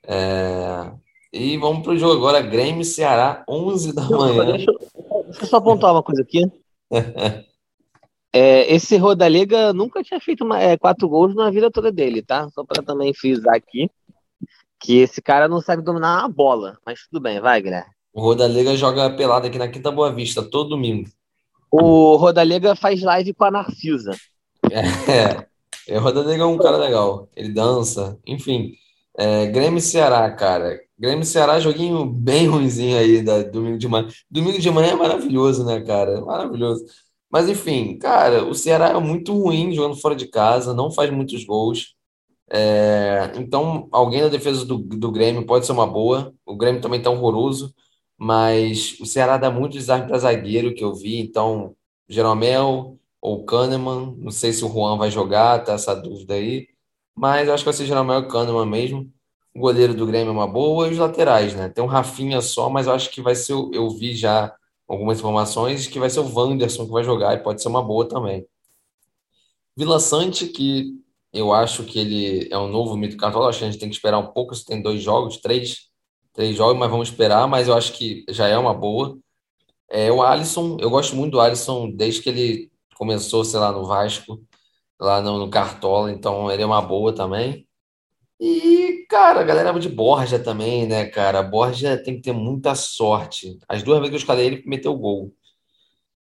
É, 0.05 0.91
E 1.31 1.57
vamos 1.57 1.83
pro 1.83 1.97
jogo 1.97 2.13
agora. 2.15 2.41
Grêmio 2.41 2.83
Ceará, 2.85 3.43
11 3.49 3.93
da 3.93 4.03
manhã. 4.03 4.45
deixa, 4.45 4.71
eu- 4.71 5.23
deixa 5.25 5.41
eu 5.43 5.47
só 5.47 5.57
apontar 5.57 5.91
uma 5.91 6.03
coisa 6.03 6.21
aqui. 6.21 6.43
É, 8.35 8.73
esse 8.73 8.97
Rodalega 8.97 9.71
nunca 9.73 10.01
tinha 10.01 10.19
feito 10.19 10.43
uma, 10.43 10.59
é, 10.59 10.75
quatro 10.75 11.07
gols 11.07 11.35
na 11.35 11.51
vida 11.51 11.69
toda 11.69 11.91
dele, 11.91 12.23
tá? 12.23 12.49
Só 12.49 12.63
para 12.65 12.81
também 12.81 13.13
frisar 13.13 13.53
aqui 13.55 13.87
que 14.79 14.97
esse 14.97 15.21
cara 15.21 15.47
não 15.47 15.61
sabe 15.61 15.83
dominar 15.83 16.21
uma 16.21 16.29
bola. 16.29 16.79
Mas 16.83 17.01
tudo 17.07 17.21
bem, 17.21 17.39
vai, 17.39 17.61
Guilherme. 17.61 17.91
O 18.13 18.21
Rodalega 18.21 18.77
joga 18.77 19.09
pelado 19.09 19.47
aqui 19.47 19.57
na 19.57 19.67
Quinta 19.67 19.89
Boa 19.89 20.13
Vista, 20.13 20.43
todo 20.43 20.69
domingo. 20.69 21.09
O 21.71 22.15
Rodalega 22.15 22.75
faz 22.75 23.01
live 23.01 23.33
com 23.33 23.45
a 23.45 23.51
Narcisa. 23.51 24.11
É, 24.71 25.47
é, 25.87 25.97
o 25.97 26.01
Rodalega 26.01 26.43
é 26.43 26.45
um 26.45 26.57
cara 26.57 26.77
legal. 26.77 27.27
Ele 27.35 27.49
dança, 27.49 28.19
enfim. 28.27 28.73
É, 29.17 29.47
Grêmio 29.47 29.79
e 29.79 29.81
Ceará, 29.81 30.29
cara. 30.31 30.79
Grêmio 30.97 31.23
e 31.23 31.25
Ceará, 31.25 31.59
joguinho 31.59 32.05
bem 32.05 32.47
ruimzinho 32.47 32.97
aí 32.99 33.23
da 33.23 33.41
domingo 33.41 33.79
de 33.79 33.87
manhã. 33.87 34.07
Domingo 34.29 34.59
de 34.59 34.69
manhã 34.69 34.91
é 34.91 34.95
maravilhoso, 34.95 35.65
né, 35.65 35.81
cara? 35.81 36.21
Maravilhoso. 36.21 36.85
Mas 37.31 37.49
enfim, 37.49 37.97
cara, 37.97 38.45
o 38.45 38.53
Ceará 38.53 38.89
é 38.89 38.99
muito 38.99 39.33
ruim 39.33 39.73
jogando 39.73 39.99
fora 39.99 40.15
de 40.15 40.27
casa, 40.27 40.71
não 40.71 40.91
faz 40.91 41.09
muitos 41.09 41.43
gols. 41.43 41.95
É, 42.51 43.31
então, 43.35 43.87
alguém 43.91 44.21
na 44.21 44.27
defesa 44.27 44.63
do, 44.63 44.77
do 44.77 45.11
Grêmio 45.11 45.43
pode 45.43 45.65
ser 45.65 45.71
uma 45.71 45.87
boa. 45.87 46.31
O 46.45 46.55
Grêmio 46.55 46.79
também 46.79 47.01
tá 47.01 47.09
horroroso, 47.09 47.73
mas 48.17 48.97
o 48.99 49.05
Ceará 49.05 49.37
dá 49.37 49.51
muito 49.51 49.73
desarme 49.73 50.07
para 50.07 50.17
zagueiro 50.19 50.73
que 50.73 50.83
eu 50.83 50.93
vi. 50.93 51.19
Então, 51.19 51.75
Jeromel 52.07 52.97
ou 53.21 53.45
Kahneman, 53.45 54.15
não 54.17 54.31
sei 54.31 54.53
se 54.53 54.65
o 54.65 54.69
Juan 54.69 54.97
vai 54.97 55.09
jogar, 55.11 55.63
tá 55.63 55.73
essa 55.73 55.95
dúvida 55.95 56.35
aí. 56.35 56.67
Mas 57.15 57.49
acho 57.49 57.63
que 57.63 57.65
vai 57.65 57.73
ser 57.73 57.85
Jeromel 57.85 58.21
e 58.21 58.27
Kahneman 58.27 58.65
mesmo. 58.65 59.11
O 59.55 59.59
goleiro 59.59 59.93
do 59.93 60.05
Grêmio 60.07 60.29
é 60.29 60.33
uma 60.33 60.47
boa 60.47 60.87
e 60.87 60.91
os 60.91 60.97
laterais, 60.97 61.53
né? 61.55 61.69
Tem 61.69 61.83
um 61.83 61.87
Rafinha 61.87 62.41
só, 62.41 62.69
mas 62.69 62.87
acho 62.87 63.09
que 63.11 63.21
vai 63.21 63.35
ser. 63.35 63.53
Eu 63.53 63.89
vi 63.89 64.15
já 64.15 64.53
algumas 64.87 65.19
informações 65.19 65.87
que 65.87 65.99
vai 65.99 66.09
ser 66.09 66.19
o 66.21 66.33
Wanderson 66.33 66.85
que 66.85 66.91
vai 66.91 67.03
jogar 67.03 67.33
e 67.35 67.43
pode 67.43 67.61
ser 67.61 67.67
uma 67.67 67.83
boa 67.83 68.07
também. 68.07 68.45
Vila 69.75 69.99
Sante, 69.99 70.47
que 70.47 70.99
eu 71.31 71.51
acho 71.53 71.83
que 71.83 71.99
ele 71.99 72.47
é 72.51 72.57
um 72.57 72.67
novo 72.67 72.95
mito 72.95 73.17
cartola. 73.17 73.49
Acho 73.49 73.59
que 73.59 73.65
a 73.65 73.71
gente 73.71 73.79
tem 73.79 73.89
que 73.89 73.95
esperar 73.95 74.19
um 74.19 74.27
pouco. 74.27 74.55
Se 74.55 74.65
tem 74.65 74.81
dois 74.81 75.01
jogos, 75.01 75.37
três, 75.37 75.89
três 76.33 76.55
jogos, 76.55 76.77
mas 76.77 76.89
vamos 76.89 77.09
esperar. 77.09 77.47
Mas 77.47 77.67
eu 77.67 77.75
acho 77.75 77.93
que 77.93 78.25
já 78.29 78.47
é 78.47 78.57
uma 78.57 78.73
boa. 78.73 79.17
É, 79.89 80.11
o 80.11 80.23
Alisson, 80.23 80.77
eu 80.79 80.89
gosto 80.89 81.15
muito 81.15 81.33
do 81.33 81.41
Alisson 81.41 81.91
desde 81.91 82.21
que 82.21 82.29
ele 82.29 82.71
começou, 82.95 83.45
sei 83.45 83.59
lá, 83.59 83.71
no 83.71 83.85
Vasco, 83.85 84.41
lá 84.99 85.21
no, 85.21 85.39
no 85.39 85.49
Cartola. 85.49 86.11
Então 86.11 86.51
ele 86.51 86.63
é 86.63 86.65
uma 86.65 86.81
boa 86.81 87.13
também. 87.13 87.67
E, 88.39 89.05
cara, 89.09 89.41
a 89.41 89.43
galera 89.43 89.79
de 89.79 89.89
Borja 89.89 90.37
também, 90.39 90.87
né, 90.87 91.05
cara? 91.05 91.41
Borja 91.43 91.97
tem 92.03 92.15
que 92.17 92.21
ter 92.21 92.33
muita 92.33 92.75
sorte. 92.75 93.57
As 93.69 93.83
duas 93.83 93.99
vezes 93.99 94.09
que 94.11 94.15
eu 94.15 94.19
escalei 94.19 94.47
ele 94.47 94.63
meteu 94.65 94.95
gol. 94.97 95.33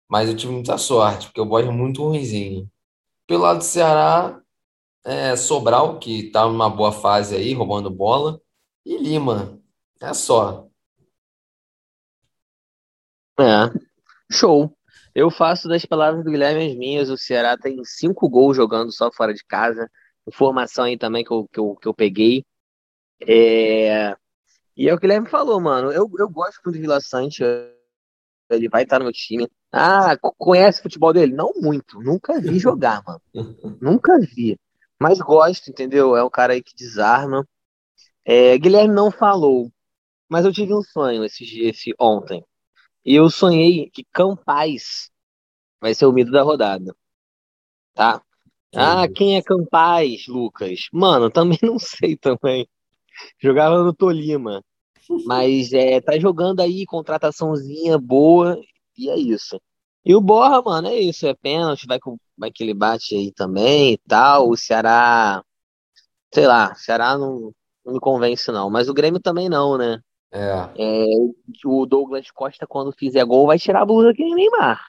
Mas 0.07 0.29
eu 0.29 0.35
tive 0.35 0.51
muita 0.53 0.77
sorte, 0.77 1.27
porque 1.27 1.41
o 1.41 1.45
Borja 1.45 1.69
é 1.69 1.71
muito 1.71 2.03
ruimzinho. 2.03 2.69
Pelo 3.27 3.43
lado 3.43 3.59
do 3.59 3.63
Ceará, 3.63 4.41
é, 5.05 5.35
Sobral, 5.35 5.99
que 5.99 6.31
tá 6.31 6.47
numa 6.47 6.69
boa 6.69 6.91
fase 6.91 7.35
aí, 7.35 7.53
roubando 7.53 7.89
bola, 7.89 8.41
e 8.85 8.97
Lima. 8.97 9.61
É 10.05 10.13
só. 10.13 10.69
É, 13.39 13.71
show. 14.31 14.71
Eu 15.15 15.31
faço 15.31 15.67
das 15.67 15.85
palavras 15.85 16.23
do 16.23 16.31
Guilherme 16.31 16.67
as 16.67 16.77
minhas. 16.77 17.09
O 17.09 17.17
Ceará 17.17 17.57
tem 17.57 17.83
cinco 17.83 18.29
gols 18.29 18.55
jogando 18.55 18.91
só 18.91 19.11
fora 19.11 19.33
de 19.33 19.43
casa. 19.45 19.89
Informação 20.27 20.85
aí 20.85 20.97
também 20.97 21.23
que 21.23 21.31
eu, 21.33 21.47
que 21.51 21.59
eu, 21.59 21.75
que 21.75 21.87
eu 21.87 21.93
peguei. 21.93 22.45
É... 23.21 24.15
E 24.77 24.89
é 24.89 24.93
o 24.93 24.97
que 24.97 24.99
o 24.99 25.01
Guilherme 25.01 25.27
falou, 25.27 25.59
mano. 25.59 25.91
Eu, 25.91 26.09
eu 26.19 26.29
gosto 26.29 26.61
muito 26.65 26.77
do 26.77 26.81
Vila 26.81 27.01
Sante. 27.01 27.43
Ele 28.49 28.69
vai 28.69 28.83
estar 28.83 28.99
no 28.99 29.05
meu 29.05 29.13
time. 29.13 29.49
Ah, 29.71 30.15
conhece 30.37 30.81
o 30.81 30.83
futebol 30.83 31.13
dele? 31.13 31.33
Não 31.33 31.51
muito. 31.55 31.99
Nunca 31.99 32.39
vi 32.39 32.59
jogar, 32.59 33.01
mano. 33.03 33.21
Nunca 33.81 34.19
vi. 34.19 34.59
Mas 34.99 35.19
gosto, 35.19 35.69
entendeu? 35.69 36.15
É 36.15 36.23
um 36.23 36.29
cara 36.29 36.53
aí 36.53 36.61
que 36.61 36.75
desarma. 36.75 37.47
É, 38.25 38.57
Guilherme 38.57 38.93
não 38.93 39.11
falou, 39.11 39.71
mas 40.29 40.45
eu 40.45 40.53
tive 40.53 40.73
um 40.73 40.81
sonho 40.81 41.23
esse, 41.23 41.43
esse 41.61 41.93
ontem. 41.99 42.43
E 43.05 43.15
eu 43.15 43.29
sonhei 43.29 43.89
que 43.89 44.03
Campaz 44.11 45.11
vai 45.79 45.93
ser 45.93 46.05
o 46.05 46.11
medo 46.11 46.31
da 46.31 46.41
rodada. 46.41 46.95
Tá? 47.93 48.21
Ah, 48.75 49.07
quem 49.07 49.37
é 49.37 49.41
Campaz, 49.41 50.27
Lucas? 50.27 50.87
Mano, 50.91 51.29
também 51.31 51.59
não 51.61 51.79
sei 51.79 52.17
também. 52.17 52.67
Jogava 53.39 53.83
no 53.83 53.93
Tolima. 53.93 54.63
Mas 55.25 55.71
é, 55.71 56.01
tá 56.01 56.17
jogando 56.19 56.61
aí, 56.61 56.85
contrataçãozinha 56.85 57.97
boa, 57.97 58.59
e 58.97 59.09
é 59.09 59.15
isso. 59.15 59.61
E 60.03 60.15
o 60.15 60.21
Borra, 60.21 60.61
mano, 60.61 60.87
é 60.87 60.95
isso, 60.99 61.27
é 61.27 61.33
pênalti, 61.33 61.85
vai, 61.87 61.99
vai 62.37 62.51
que 62.51 62.63
ele 62.63 62.73
bate 62.73 63.15
aí 63.15 63.31
também 63.31 63.93
e 63.93 63.97
tal. 63.99 64.49
O 64.49 64.57
Ceará, 64.57 65.43
sei 66.33 66.47
lá, 66.47 66.71
o 66.73 66.75
Ceará 66.75 67.17
não, 67.17 67.51
não 67.85 67.93
me 67.93 67.99
convence 67.99 68.51
não, 68.51 68.69
mas 68.69 68.89
o 68.89 68.93
Grêmio 68.93 69.19
também 69.19 69.49
não, 69.49 69.77
né? 69.77 69.99
É. 70.31 70.69
É, 70.77 71.05
o 71.65 71.85
Douglas 71.85 72.29
Costa, 72.31 72.67
quando 72.67 72.91
fizer 72.91 73.23
gol, 73.23 73.47
vai 73.47 73.57
tirar 73.57 73.81
a 73.81 73.85
blusa 73.85 74.13
que 74.13 74.23
nem 74.23 74.35
Neymar. 74.35 74.85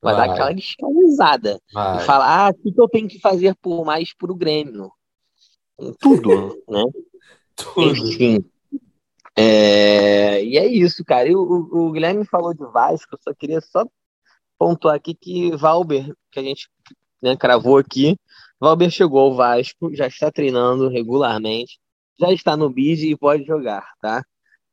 Vai, 0.00 0.14
vai. 0.14 0.26
dar 0.26 0.32
aquela 0.32 0.52
descamisada. 0.52 1.60
E 1.70 2.00
falar, 2.04 2.48
ah, 2.48 2.50
o 2.50 2.72
que 2.72 2.80
eu 2.80 2.88
tenho 2.88 3.08
que 3.08 3.20
fazer 3.20 3.54
por 3.56 3.84
mais 3.84 4.14
pro 4.14 4.34
Grêmio? 4.34 4.90
Tudo, 6.00 6.62
né? 6.68 6.82
Tudo. 7.54 7.90
Enfim. 7.90 8.44
É, 9.36 10.42
e 10.42 10.56
é 10.56 10.66
isso, 10.66 11.04
cara. 11.04 11.28
E 11.28 11.36
o, 11.36 11.40
o, 11.40 11.88
o 11.88 11.92
Guilherme 11.92 12.24
falou 12.24 12.54
de 12.54 12.64
Vasco, 12.72 13.14
eu 13.14 13.18
só 13.22 13.34
queria 13.34 13.60
só 13.60 13.84
pontuar 14.58 14.94
aqui 14.94 15.14
que 15.14 15.54
Valber, 15.54 16.14
que 16.30 16.40
a 16.40 16.42
gente 16.42 16.68
né, 17.22 17.36
cravou 17.36 17.76
aqui, 17.76 18.16
Valber 18.58 18.90
chegou 18.90 19.20
ao 19.20 19.34
Vasco, 19.34 19.94
já 19.94 20.06
está 20.06 20.30
treinando 20.30 20.88
regularmente, 20.88 21.78
já 22.18 22.32
está 22.32 22.56
no 22.56 22.70
bid 22.70 23.06
e 23.06 23.16
pode 23.16 23.44
jogar, 23.44 23.86
tá? 24.00 24.24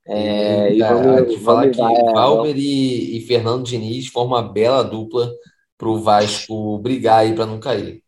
É, 0.06 0.74
e 0.74 0.80
vamos, 0.80 1.36
falar 1.42 1.70
que 1.70 1.82
é, 1.82 2.12
Valber 2.12 2.58
e, 2.58 3.18
e, 3.18 3.22
Fernando 3.22 3.64
Diniz 3.64 4.08
formam 4.08 4.38
uma 4.38 4.52
bela 4.52 4.84
dupla 4.84 5.32
para 5.78 5.88
o 5.88 6.02
Vasco 6.02 6.78
brigar 6.80 7.20
aí 7.20 7.34
para 7.34 7.46
não 7.46 7.60
cair. 7.60 8.04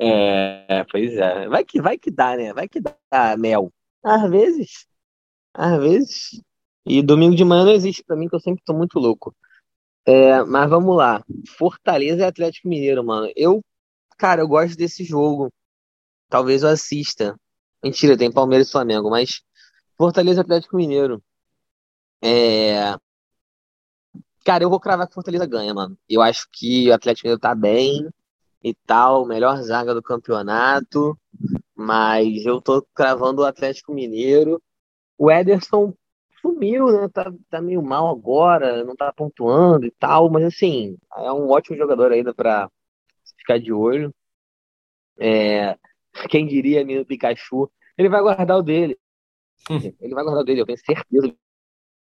É, 0.00 0.84
pois 0.90 1.16
é. 1.16 1.48
Vai 1.48 1.64
que, 1.64 1.80
vai 1.80 1.98
que 1.98 2.10
dá, 2.10 2.36
né? 2.36 2.52
Vai 2.52 2.68
que 2.68 2.80
dá, 2.80 3.36
Mel. 3.36 3.72
Às 4.02 4.30
vezes. 4.30 4.86
Às 5.54 5.80
vezes. 5.80 6.42
E 6.86 7.02
domingo 7.02 7.36
de 7.36 7.44
manhã 7.44 7.64
não 7.64 7.72
existe 7.72 8.02
para 8.04 8.16
mim, 8.16 8.28
que 8.28 8.34
eu 8.34 8.40
sempre 8.40 8.62
tô 8.64 8.72
muito 8.72 8.98
louco. 8.98 9.34
É, 10.06 10.42
mas 10.44 10.70
vamos 10.70 10.96
lá. 10.96 11.22
Fortaleza 11.56 12.22
e 12.22 12.24
Atlético 12.24 12.68
Mineiro, 12.68 13.04
mano. 13.04 13.30
Eu, 13.36 13.62
cara, 14.16 14.40
eu 14.40 14.48
gosto 14.48 14.76
desse 14.76 15.04
jogo. 15.04 15.52
Talvez 16.28 16.62
eu 16.62 16.68
assista. 16.70 17.36
Mentira, 17.82 18.16
tem 18.16 18.32
Palmeiras 18.32 18.68
e 18.68 18.72
Flamengo, 18.72 19.10
mas 19.10 19.42
Fortaleza 19.96 20.40
e 20.40 20.42
Atlético 20.42 20.76
Mineiro. 20.76 21.22
É... 22.22 22.96
Cara, 24.44 24.64
eu 24.64 24.70
vou 24.70 24.80
cravar 24.80 25.06
que 25.06 25.14
Fortaleza 25.14 25.46
ganha, 25.46 25.74
mano. 25.74 25.96
Eu 26.08 26.22
acho 26.22 26.48
que 26.50 26.88
o 26.88 26.94
Atlético 26.94 27.26
Mineiro 27.26 27.40
tá 27.40 27.54
bem 27.54 28.08
e 28.62 28.74
tal, 28.74 29.26
melhor 29.26 29.60
zaga 29.62 29.94
do 29.94 30.02
campeonato, 30.02 31.18
mas 31.74 32.44
eu 32.44 32.60
tô 32.60 32.82
cravando 32.94 33.42
o 33.42 33.44
Atlético 33.44 33.92
Mineiro. 33.92 34.60
O 35.16 35.30
Ederson 35.30 35.92
sumiu, 36.40 36.86
né? 36.86 37.08
Tá, 37.08 37.32
tá 37.50 37.60
meio 37.60 37.82
mal 37.82 38.08
agora, 38.08 38.84
não 38.84 38.96
tá 38.96 39.12
pontuando 39.12 39.86
e 39.86 39.90
tal, 39.90 40.30
mas 40.30 40.44
assim, 40.44 40.96
é 41.16 41.32
um 41.32 41.50
ótimo 41.50 41.76
jogador 41.76 42.12
ainda 42.12 42.32
para 42.34 42.70
ficar 43.36 43.58
de 43.58 43.72
olho. 43.72 44.14
É, 45.20 45.76
quem 46.30 46.46
diria, 46.46 46.84
menino 46.84 47.04
Pikachu, 47.04 47.70
ele 47.96 48.08
vai 48.08 48.22
guardar 48.22 48.58
o 48.58 48.62
dele. 48.62 48.98
Ele 50.00 50.14
vai 50.14 50.22
guardar 50.22 50.42
o 50.42 50.44
dele, 50.44 50.60
eu 50.60 50.66
tenho 50.66 50.78
certeza 50.78 51.34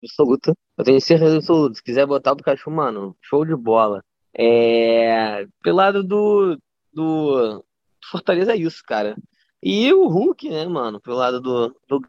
absoluta. 0.02 0.54
Eu 0.76 0.84
tenho 0.84 1.00
certeza 1.00 1.36
absoluta. 1.36 1.74
Se 1.76 1.82
quiser 1.82 2.06
botar 2.06 2.32
o 2.32 2.36
Pikachu, 2.36 2.70
mano, 2.70 3.16
show 3.22 3.44
de 3.44 3.54
bola. 3.54 4.02
É, 4.38 5.46
pelo 5.62 5.76
lado 5.76 6.04
do, 6.04 6.58
do 6.92 7.64
Fortaleza 8.10 8.52
é 8.52 8.56
isso, 8.56 8.82
cara. 8.86 9.16
E 9.62 9.92
o 9.92 10.06
Hulk, 10.08 10.48
né, 10.48 10.66
mano, 10.66 11.00
pelo 11.00 11.16
lado 11.16 11.40
do, 11.40 11.74
do 11.88 12.00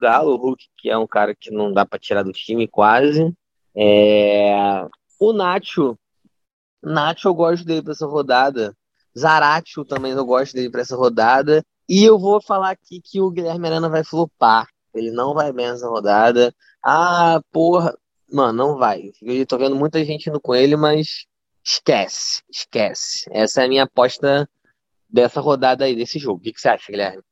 Galo, 0.00 0.34
o 0.34 0.36
Hulk, 0.36 0.64
que 0.76 0.90
é 0.90 0.98
um 0.98 1.06
cara 1.06 1.34
que 1.34 1.50
não 1.50 1.72
dá 1.72 1.86
para 1.86 1.98
tirar 1.98 2.22
do 2.22 2.32
time 2.32 2.68
quase. 2.68 3.34
É... 3.74 4.86
O 5.18 5.32
Nacho. 5.32 5.98
Nacho 6.82 7.28
eu 7.28 7.34
gosto 7.34 7.64
dele 7.64 7.82
para 7.82 7.92
essa 7.92 8.06
rodada. 8.06 8.76
Zaratio 9.18 9.84
também 9.84 10.12
eu 10.12 10.24
gosto 10.24 10.54
dele 10.54 10.70
para 10.70 10.82
essa 10.82 10.96
rodada. 10.96 11.64
E 11.88 12.04
eu 12.04 12.18
vou 12.18 12.40
falar 12.40 12.70
aqui 12.70 13.00
que 13.00 13.20
o 13.20 13.30
Guilherme 13.30 13.68
Arana 13.68 13.88
vai 13.88 14.04
flopar. 14.04 14.68
Ele 14.94 15.10
não 15.10 15.34
vai 15.34 15.52
bem 15.52 15.66
nessa 15.70 15.88
rodada. 15.88 16.54
Ah, 16.84 17.40
porra. 17.50 17.96
Mano, 18.30 18.52
não 18.52 18.78
vai. 18.78 19.12
Eu 19.20 19.46
tô 19.46 19.58
vendo 19.58 19.76
muita 19.76 20.04
gente 20.04 20.28
indo 20.28 20.40
com 20.40 20.54
ele, 20.54 20.76
mas 20.76 21.26
esquece. 21.64 22.42
Esquece. 22.50 23.28
Essa 23.30 23.62
é 23.62 23.64
a 23.66 23.68
minha 23.68 23.84
aposta 23.84 24.48
dessa 25.08 25.40
rodada 25.40 25.84
aí, 25.84 25.94
desse 25.94 26.18
jogo. 26.18 26.38
O 26.38 26.42
que, 26.42 26.52
que 26.52 26.60
você 26.60 26.68
acha, 26.68 26.90
Guilherme? 26.90 27.22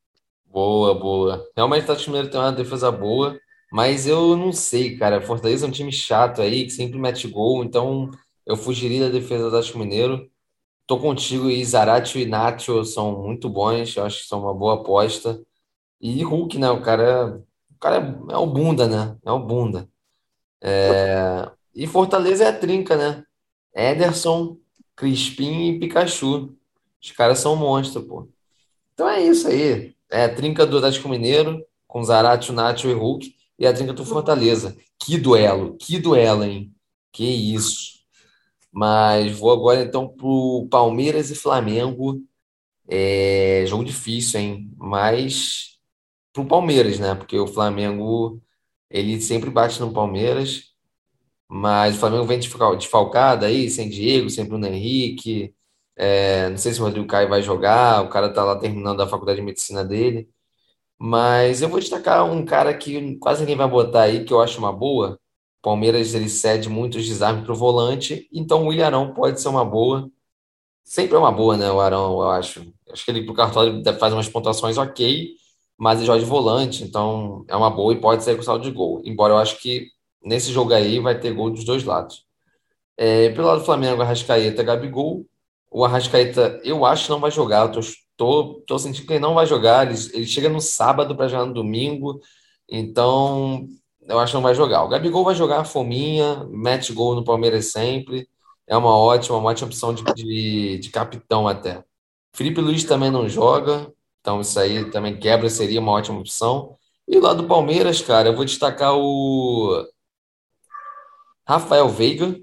Boa, 0.45 0.93
boa. 0.93 1.47
Realmente 1.55 1.81
o 1.81 1.83
Atlético 1.83 2.11
Mineiro 2.11 2.29
tem 2.29 2.39
uma 2.39 2.51
defesa 2.51 2.91
boa, 2.91 3.39
mas 3.71 4.05
eu 4.05 4.35
não 4.35 4.51
sei, 4.51 4.97
cara. 4.97 5.21
Fortaleza 5.21 5.65
é 5.65 5.69
um 5.69 5.71
time 5.71 5.91
chato 5.91 6.41
aí, 6.41 6.65
que 6.65 6.71
sempre 6.71 6.99
mete 6.99 7.27
gol, 7.27 7.63
então 7.63 8.11
eu 8.45 8.57
fugiria 8.57 9.05
da 9.05 9.09
defesa 9.09 9.43
do 9.43 9.47
Atlético 9.47 9.79
Mineiro. 9.79 10.29
tô 10.85 10.99
contigo 10.99 11.49
e 11.49 11.63
Zarate 11.65 12.19
e 12.19 12.25
Nacho 12.25 12.83
são 12.85 13.21
muito 13.21 13.49
bons, 13.49 13.95
eu 13.95 14.05
acho 14.05 14.19
que 14.21 14.27
são 14.27 14.41
uma 14.41 14.53
boa 14.53 14.75
aposta. 14.75 15.41
E 16.01 16.23
Hulk, 16.23 16.57
né? 16.59 16.69
O 16.69 16.81
cara, 16.81 17.41
cara 17.81 17.97
é, 17.97 18.33
é 18.33 18.37
o 18.37 18.47
bunda, 18.47 18.87
né? 18.87 19.17
É 19.25 19.31
o 19.31 19.39
bunda. 19.39 19.89
É, 20.61 21.51
E 21.75 21.87
Fortaleza 21.87 22.45
é 22.45 22.49
a 22.49 22.57
trinca, 22.57 22.95
né? 22.97 23.23
Ederson, 23.75 24.57
Crispim 24.95 25.69
e 25.71 25.79
Pikachu. 25.79 26.55
Os 27.01 27.11
caras 27.11 27.39
são 27.39 27.55
monstros, 27.55 28.05
pô. 28.05 28.29
Então 28.93 29.09
é 29.09 29.21
isso 29.23 29.47
aí. 29.47 29.95
É 30.09 30.25
a 30.25 30.35
trinca 30.35 30.65
do 30.65 30.77
Atlético 30.77 31.09
Mineiro, 31.09 31.65
com 31.87 32.03
Zarate, 32.03 32.51
Nacho 32.51 32.89
e 32.89 32.93
Hulk, 32.93 33.35
e 33.57 33.65
a 33.67 33.73
trinca 33.73 33.93
do 33.93 34.05
Fortaleza. 34.05 34.77
Que 34.99 35.17
duelo, 35.17 35.77
que 35.77 35.99
duelo, 35.99 36.43
hein? 36.43 36.73
Que 37.11 37.25
isso. 37.25 38.01
Mas 38.71 39.31
vou 39.37 39.51
agora 39.51 39.81
então 39.81 40.07
pro 40.07 40.67
Palmeiras 40.69 41.31
e 41.31 41.35
Flamengo. 41.35 42.21
É 42.87 43.63
jogo 43.67 43.85
difícil, 43.85 44.39
hein? 44.39 44.71
Mas 44.77 45.70
pro 46.33 46.45
Palmeiras, 46.47 46.99
né? 46.99 47.15
Porque 47.15 47.37
o 47.37 47.47
Flamengo 47.47 48.41
ele 48.89 49.21
sempre 49.21 49.49
bate 49.49 49.79
no 49.81 49.93
Palmeiras, 49.93 50.73
mas 51.49 51.95
o 51.97 51.99
Flamengo 51.99 52.25
vem 52.25 52.39
desfal- 52.39 52.77
desfalcado 52.77 53.45
aí, 53.45 53.69
sem 53.69 53.89
Diego, 53.89 54.29
sem 54.29 54.45
Bruno 54.45 54.67
Henrique. 54.67 55.55
É, 55.97 56.49
não 56.49 56.57
sei 56.57 56.73
se 56.73 56.81
o 56.81 56.83
Rodrigo 56.85 57.07
Caio 57.07 57.29
vai 57.29 57.41
jogar, 57.43 58.03
o 58.03 58.09
cara 58.09 58.33
tá 58.33 58.43
lá 58.43 58.57
terminando 58.57 59.01
a 59.01 59.07
faculdade 59.07 59.39
de 59.39 59.45
medicina 59.45 59.85
dele. 59.85 60.29
Mas 60.99 61.61
eu 61.61 61.69
vou 61.69 61.79
destacar 61.79 62.25
um 62.25 62.45
cara 62.45 62.77
que 62.77 63.17
quase 63.17 63.41
ninguém 63.41 63.57
vai 63.57 63.67
botar 63.69 64.03
aí, 64.03 64.23
que 64.25 64.33
eu 64.33 64.41
acho 64.41 64.59
uma 64.59 64.71
boa. 64.73 65.19
O 65.59 65.63
Palmeiras 65.63 66.13
ele 66.13 66.29
cede 66.29 66.69
muitos 66.69 67.05
desarmes 67.07 67.43
para 67.43 67.53
o 67.53 67.55
volante, 67.55 68.27
então 68.31 68.63
o 68.65 68.67
Willian 68.67 68.87
Arão 68.87 69.13
pode 69.13 69.41
ser 69.41 69.49
uma 69.49 69.65
boa. 69.65 70.09
Sempre 70.83 71.15
é 71.15 71.19
uma 71.19 71.31
boa, 71.31 71.57
né, 71.57 71.71
o 71.71 71.79
Arão, 71.79 72.13
eu 72.21 72.31
acho. 72.31 72.73
Acho 72.91 73.05
que 73.05 73.11
ele 73.11 73.25
pro 73.25 73.33
Cartola 73.35 73.81
deve 73.81 73.99
fazer 73.99 74.15
umas 74.15 74.29
pontuações 74.29 74.77
ok, 74.77 75.35
mas 75.81 75.97
ele 75.97 76.05
joga 76.05 76.19
de 76.19 76.25
volante, 76.25 76.83
então 76.83 77.43
é 77.47 77.55
uma 77.55 77.71
boa 77.71 77.91
e 77.91 77.99
pode 77.99 78.23
sair 78.23 78.35
com 78.35 78.43
saldo 78.43 78.63
de 78.63 78.69
gol. 78.69 79.01
Embora 79.03 79.33
eu 79.33 79.37
acho 79.39 79.59
que 79.59 79.87
nesse 80.23 80.51
jogo 80.51 80.71
aí 80.73 80.99
vai 80.99 81.19
ter 81.19 81.33
gol 81.33 81.49
dos 81.49 81.63
dois 81.65 81.83
lados. 81.83 82.23
É, 82.95 83.29
pelo 83.29 83.47
lado 83.47 83.61
do 83.61 83.65
Flamengo, 83.65 83.99
Arrascaeta, 83.99 84.61
Gabigol. 84.61 85.25
O 85.71 85.83
Arrascaeta, 85.83 86.61
eu 86.63 86.85
acho 86.85 87.05
que 87.05 87.09
não 87.09 87.19
vai 87.19 87.31
jogar. 87.31 87.61
Eu 87.65 87.71
tô, 87.71 87.79
tô, 88.15 88.63
tô 88.67 88.77
sentindo 88.77 89.07
que 89.07 89.13
ele 89.13 89.19
não 89.21 89.33
vai 89.33 89.47
jogar. 89.47 89.87
Ele, 89.87 89.97
ele 90.13 90.27
chega 90.27 90.49
no 90.49 90.61
sábado 90.61 91.15
para 91.15 91.27
jogar 91.27 91.47
no 91.47 91.53
domingo. 91.53 92.21
Então, 92.69 93.67
eu 94.07 94.19
acho 94.19 94.33
que 94.33 94.35
não 94.35 94.43
vai 94.43 94.53
jogar. 94.53 94.83
O 94.83 94.89
Gabigol 94.89 95.23
vai 95.23 95.33
jogar 95.33 95.63
fominha, 95.65 96.45
mete 96.51 96.93
gol 96.93 97.15
no 97.15 97.23
Palmeiras 97.23 97.71
sempre. 97.71 98.29
É 98.67 98.77
uma 98.77 98.95
ótima, 98.95 99.37
uma 99.37 99.49
ótima 99.49 99.67
opção 99.67 99.95
de, 99.95 100.03
de, 100.13 100.77
de 100.77 100.89
capitão 100.91 101.47
até. 101.47 101.83
Felipe 102.33 102.61
Luiz 102.61 102.83
também 102.83 103.09
não 103.09 103.27
joga. 103.27 103.91
Então, 104.21 104.41
isso 104.41 104.59
aí 104.59 104.89
também 104.91 105.19
quebra, 105.19 105.49
seria 105.49 105.79
uma 105.79 105.91
ótima 105.93 106.19
opção. 106.19 106.77
E 107.07 107.19
lá 107.19 107.33
do 107.33 107.47
Palmeiras, 107.47 108.01
cara, 108.01 108.29
eu 108.29 108.35
vou 108.35 108.45
destacar 108.45 108.95
o 108.95 109.85
Rafael 111.47 111.89
Veiga. 111.89 112.35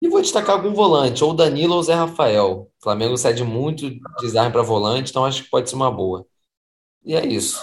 E 0.00 0.08
vou 0.08 0.20
destacar 0.20 0.56
algum 0.56 0.72
volante, 0.72 1.24
ou 1.24 1.34
Danilo 1.34 1.74
ou 1.74 1.82
Zé 1.82 1.94
Rafael. 1.94 2.70
O 2.78 2.82
Flamengo 2.82 3.16
cede 3.16 3.42
muito 3.42 3.90
desarme 4.20 4.52
para 4.52 4.62
volante, 4.62 5.10
então 5.10 5.24
acho 5.24 5.42
que 5.44 5.50
pode 5.50 5.68
ser 5.68 5.76
uma 5.76 5.90
boa. 5.90 6.24
E 7.04 7.14
é 7.14 7.26
isso. 7.26 7.60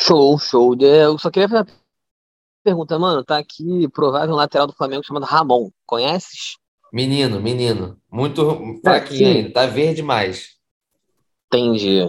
Show, 0.00 0.38
show. 0.38 0.74
É, 0.82 1.04
Eu 1.04 1.18
só 1.18 1.30
queria 1.30 1.48
fazer 1.48 1.60
uma 1.70 1.76
pergunta, 2.64 2.98
mano. 2.98 3.24
Tá 3.24 3.38
aqui 3.38 3.88
provável 3.90 4.34
um 4.34 4.38
lateral 4.38 4.66
do 4.66 4.74
Flamengo 4.74 5.04
chamado 5.04 5.24
Ramon. 5.26 5.70
Conheces? 5.86 6.56
Menino, 6.92 7.40
menino. 7.40 8.00
Muito 8.10 8.42
É, 8.42 8.80
fraquinho 8.82 9.28
ainda. 9.28 9.52
Tá 9.52 9.66
verde 9.66 9.96
demais. 9.96 10.59
Entendi. 11.52 12.08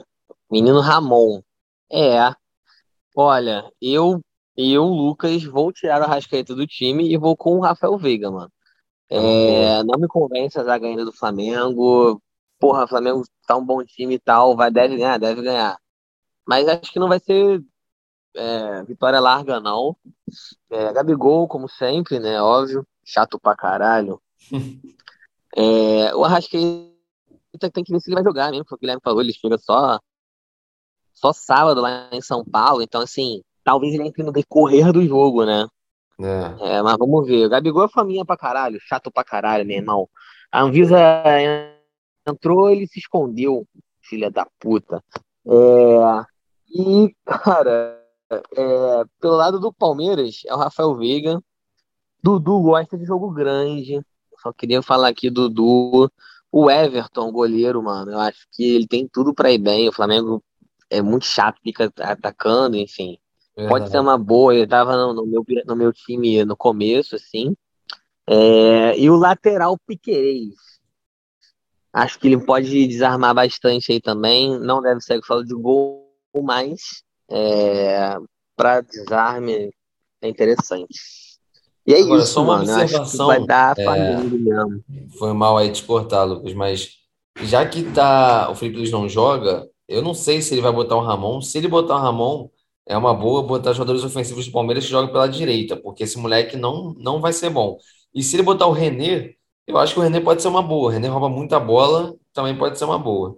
Menino 0.52 0.80
Ramon. 0.80 1.42
É. 1.92 2.34
Olha, 3.16 3.70
eu, 3.82 4.22
eu, 4.56 4.84
Lucas, 4.84 5.44
vou 5.44 5.74
tirar 5.74 6.00
o 6.00 6.04
Arrascaeta 6.04 6.54
do 6.54 6.68
time 6.68 7.12
e 7.12 7.18
vou 7.18 7.36
com 7.36 7.58
o 7.58 7.62
Rafael 7.62 7.98
Veiga, 7.98 8.30
mano. 8.30 8.52
É. 9.10 9.80
É, 9.80 9.84
não 9.84 10.00
me 10.00 10.08
convence 10.08 10.60
a 10.60 10.64
zaga 10.64 10.88
ainda 10.88 11.04
do 11.04 11.12
Flamengo. 11.12 12.22
Porra, 12.60 12.86
o 12.86 12.88
Flamengo 12.88 13.24
tá 13.48 13.58
um 13.58 13.66
bom 13.66 13.84
time 13.84 14.16
e 14.16 14.20
tal, 14.20 14.56
vai, 14.56 14.70
deve 14.70 14.96
ganhar, 14.96 15.18
deve 15.18 15.42
ganhar. 15.42 15.78
Mas 16.48 16.68
acho 16.68 16.92
que 16.94 17.00
não 17.00 17.10
vai 17.10 17.20
ser 17.20 17.62
é, 18.36 18.84
vitória 18.84 19.20
larga, 19.20 19.60
não. 19.60 19.98
É, 20.70 20.94
Gabigol, 20.94 21.48
como 21.48 21.68
sempre, 21.68 22.20
né? 22.20 22.42
Óbvio, 22.42 22.86
chato 23.04 23.40
pra 23.40 23.56
caralho. 23.56 24.22
É, 25.54 26.16
o 26.16 26.24
Arrascaeta 26.24 26.91
tem 27.70 27.84
que 27.84 27.92
ver 27.92 28.00
se 28.00 28.10
ele 28.10 28.16
vai 28.16 28.24
jogar 28.24 28.50
mesmo, 28.52 28.64
porque 28.64 28.76
o 28.76 28.80
Guilherme 28.80 29.02
falou, 29.04 29.22
ele 29.22 29.34
chega 29.34 29.58
só, 29.58 30.00
só 31.14 31.34
sábado 31.34 31.82
lá 31.82 32.10
em 32.12 32.22
São 32.22 32.44
Paulo, 32.44 32.82
então 32.82 33.02
assim, 33.02 33.42
talvez 33.64 33.94
ele 33.94 34.08
entre 34.08 34.24
no 34.24 34.32
decorrer 34.32 34.92
do 34.92 35.06
jogo, 35.06 35.46
né? 35.46 35.68
É. 36.20 36.78
É, 36.78 36.82
mas 36.82 36.98
vamos 36.98 37.26
ver. 37.26 37.46
O 37.46 37.50
Gabigol 37.50 37.86
é 37.86 37.90
faminha 37.90 38.24
pra 38.24 38.38
caralho, 38.38 38.80
chato 38.82 39.12
pra 39.12 39.24
caralho, 39.24 39.66
meu 39.66 39.78
irmão. 39.78 40.10
A 40.52 40.62
Anvisa 40.62 40.98
entrou, 42.28 42.70
ele 42.70 42.88
se 42.88 43.00
escondeu, 43.00 43.66
filha 44.02 44.30
da 44.30 44.48
puta. 44.60 45.04
É, 45.46 46.26
e, 46.70 47.16
cara, 47.26 48.02
é, 48.30 49.04
pelo 49.20 49.36
lado 49.36 49.60
do 49.60 49.74
Palmeiras, 49.74 50.42
é 50.46 50.54
o 50.54 50.58
Rafael 50.58 50.96
Veiga. 50.96 51.42
Dudu 52.24 52.62
gosta 52.62 52.98
de 52.98 53.06
jogo 53.06 53.32
grande. 53.32 54.00
Só 54.42 54.54
queria 54.54 54.82
falar 54.82 55.10
aqui 55.10 55.30
Dudu. 55.30 56.12
O 56.52 56.70
Everton, 56.70 57.32
goleiro, 57.32 57.82
mano, 57.82 58.12
eu 58.12 58.20
acho 58.20 58.46
que 58.52 58.64
ele 58.76 58.88
tem 58.88 59.08
tudo 59.08 59.34
pra 59.34 59.52
ir 59.52 59.58
bem. 59.58 59.88
O 59.88 59.94
Flamengo 59.94 60.44
é 60.90 61.02
muito 61.02 61.26
chato, 61.26 61.60
fica 61.64 61.92
atacando, 62.00 62.76
enfim. 62.76 63.18
Pode 63.70 63.90
ser 63.90 64.00
uma 64.00 64.18
boa, 64.18 64.56
ele 64.56 64.68
tava 64.68 64.96
no, 64.98 65.14
no 65.14 65.26
meu, 65.26 65.46
no 65.66 65.76
meu 65.76 65.94
time 65.94 66.44
no 66.44 66.58
começo, 66.58 67.16
assim. 67.16 67.56
É, 68.28 68.98
e 68.98 69.10
o 69.10 69.16
lateral 69.16 69.78
Piquerez. 69.86 70.56
Acho 71.94 72.20
que 72.20 72.28
ele 72.28 72.44
pode 72.44 72.88
desarmar 72.88 73.36
bastante 73.36 73.92
aí 73.92 74.02
também. 74.02 74.58
Não 74.60 74.82
deve 74.82 75.02
ser 75.02 75.22
só 75.24 75.42
de 75.42 75.54
gol, 75.54 76.10
mas 76.44 77.04
é, 77.30 78.16
para 78.56 78.82
desarme 78.82 79.74
é 80.22 80.28
interessante. 80.28 81.31
E 81.86 81.94
é 81.94 82.00
Agora, 82.00 82.24
isso, 82.24 82.28
só 82.28 82.44
uma 82.44 82.58
mano. 82.58 82.68
Que 83.16 83.26
vai 83.26 83.40
observação. 83.40 83.46
dar 83.46 83.78
É, 83.78 83.84
família 83.84 84.30
mesmo. 84.30 84.84
foi 85.18 85.34
mal 85.34 85.58
aí 85.58 85.72
te 85.72 85.84
cortar, 85.84 86.24
Lucas, 86.24 86.54
mas 86.54 86.90
já 87.44 87.68
que 87.68 87.84
tá, 87.92 88.50
o 88.52 88.56
Felipe 88.56 88.78
Luiz 88.80 88.92
não 88.92 89.08
joga, 89.10 89.68
eu 89.88 90.02
não 90.02 90.14
sei 90.14 90.42
se 90.42 90.54
ele 90.54 90.62
vai 90.62 90.72
botar 90.72 90.96
o 90.96 91.02
Ramon. 91.02 91.42
Se 91.42 91.58
ele 91.58 91.68
botar 91.68 91.96
o 91.96 92.00
Ramon, 92.00 92.50
é 92.86 92.98
uma 92.98 93.14
boa 93.14 93.44
botar 93.44 93.74
jogadores 93.74 94.04
ofensivos 94.04 94.46
do 94.48 94.52
Palmeiras 94.52 94.86
que 94.86 94.92
jogam 94.92 95.12
pela 95.12 95.28
direita, 95.28 95.78
porque 95.78 96.04
esse 96.04 96.18
moleque 96.18 96.58
não, 96.58 96.94
não 96.98 97.20
vai 97.22 97.34
ser 97.34 97.50
bom. 97.50 97.78
E 98.14 98.24
se 98.24 98.36
ele 98.36 98.44
botar 98.44 98.68
o 98.68 98.72
René, 98.72 99.36
eu 99.68 99.78
acho 99.78 99.94
que 99.94 100.00
o 100.00 100.04
René 100.04 100.20
pode 100.20 100.42
ser 100.42 100.48
uma 100.50 100.62
boa. 100.62 100.88
O 100.88 100.90
René 100.92 101.08
rouba 101.08 101.30
muita 101.30 101.60
bola, 101.60 102.16
também 102.34 102.58
pode 102.58 102.78
ser 102.78 102.86
uma 102.86 103.00
boa. 103.00 103.38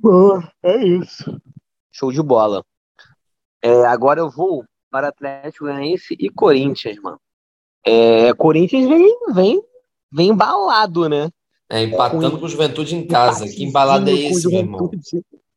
Boa, 0.00 0.52
é 0.62 0.76
isso. 0.84 1.40
Show 1.92 2.12
de 2.12 2.22
bola. 2.22 2.64
É, 3.62 3.84
agora 3.86 4.20
eu 4.20 4.30
vou 4.30 4.64
para 4.90 5.08
Atlético 5.08 5.64
Goianiense 5.64 6.16
e 6.18 6.28
Corinthians, 6.30 6.98
mano. 7.00 7.20
É, 7.84 8.32
Corinthians 8.34 8.88
vem, 8.88 9.18
vem, 9.32 9.62
vem 10.10 10.28
embalado, 10.28 11.08
né? 11.08 11.30
É, 11.70 11.82
empatando 11.82 12.32
Com 12.32 12.40
com 12.40 12.48
Juventude 12.48 12.96
em 12.96 13.06
casa. 13.06 13.46
Que 13.46 13.64
embalada 13.64 14.10
é 14.10 14.14
esse, 14.14 14.48
meu 14.48 14.60
irmão? 14.60 14.90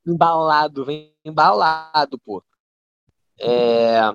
Embalado, 0.05 0.83
vem 0.83 1.13
embalado, 1.23 2.19
pô. 2.19 2.43
É, 3.39 4.13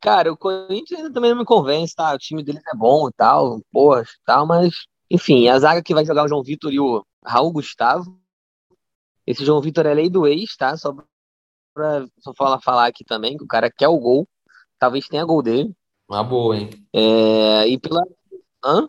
cara, 0.00 0.32
o 0.32 0.36
Corinthians 0.36 1.00
ainda 1.00 1.12
também 1.12 1.30
não 1.30 1.38
me 1.38 1.44
convence, 1.44 1.94
tá? 1.94 2.12
O 2.12 2.18
time 2.18 2.42
deles 2.42 2.62
é 2.66 2.76
bom 2.76 3.08
e 3.08 3.12
tal, 3.12 3.60
porra, 3.72 4.02
e 4.02 4.24
tal, 4.24 4.46
mas, 4.46 4.86
enfim, 5.10 5.48
a 5.48 5.58
zaga 5.58 5.82
que 5.82 5.94
vai 5.94 6.04
jogar 6.04 6.24
o 6.24 6.28
João 6.28 6.42
Vitor 6.42 6.72
e 6.72 6.80
o 6.80 7.04
Raul 7.24 7.52
Gustavo. 7.52 8.18
Esse 9.26 9.44
João 9.44 9.60
Vitor 9.60 9.86
é 9.86 9.94
lei 9.94 10.08
do 10.08 10.26
ex, 10.26 10.56
tá? 10.56 10.76
Só 10.76 10.94
pra 11.74 12.04
só 12.18 12.32
falar, 12.34 12.60
falar 12.60 12.86
aqui 12.86 13.04
também, 13.04 13.36
que 13.36 13.44
o 13.44 13.48
cara 13.48 13.70
quer 13.70 13.88
o 13.88 13.98
gol. 13.98 14.26
Talvez 14.78 15.08
tenha 15.08 15.24
gol 15.24 15.42
dele. 15.42 15.74
Uma 16.08 16.22
boa, 16.22 16.56
hein? 16.56 16.70
É, 16.92 17.68
e 17.68 17.78
pela. 17.78 18.02
Hã? 18.64 18.88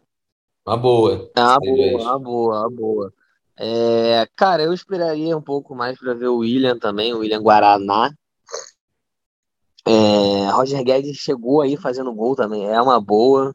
Uma 0.66 0.78
boa. 0.78 1.32
Ah, 1.36 1.58
boa, 1.60 2.14
ah, 2.14 2.20
boa, 2.20 2.66
ah, 2.66 2.70
boa. 2.70 3.14
É, 3.58 4.28
cara, 4.36 4.64
eu 4.64 4.72
esperaria 4.72 5.36
um 5.36 5.42
pouco 5.42 5.76
mais 5.76 5.98
para 5.98 6.14
ver 6.14 6.28
o 6.28 6.38
William 6.38 6.78
também, 6.78 7.14
o 7.14 7.20
William 7.20 7.42
Guaraná. 7.42 8.14
É, 9.86 10.50
Roger 10.52 10.84
Guedes 10.84 11.18
chegou 11.18 11.62
aí 11.62 11.76
fazendo 11.76 12.14
gol 12.14 12.36
também, 12.36 12.66
é 12.70 12.82
uma 12.82 13.02
boa. 13.02 13.54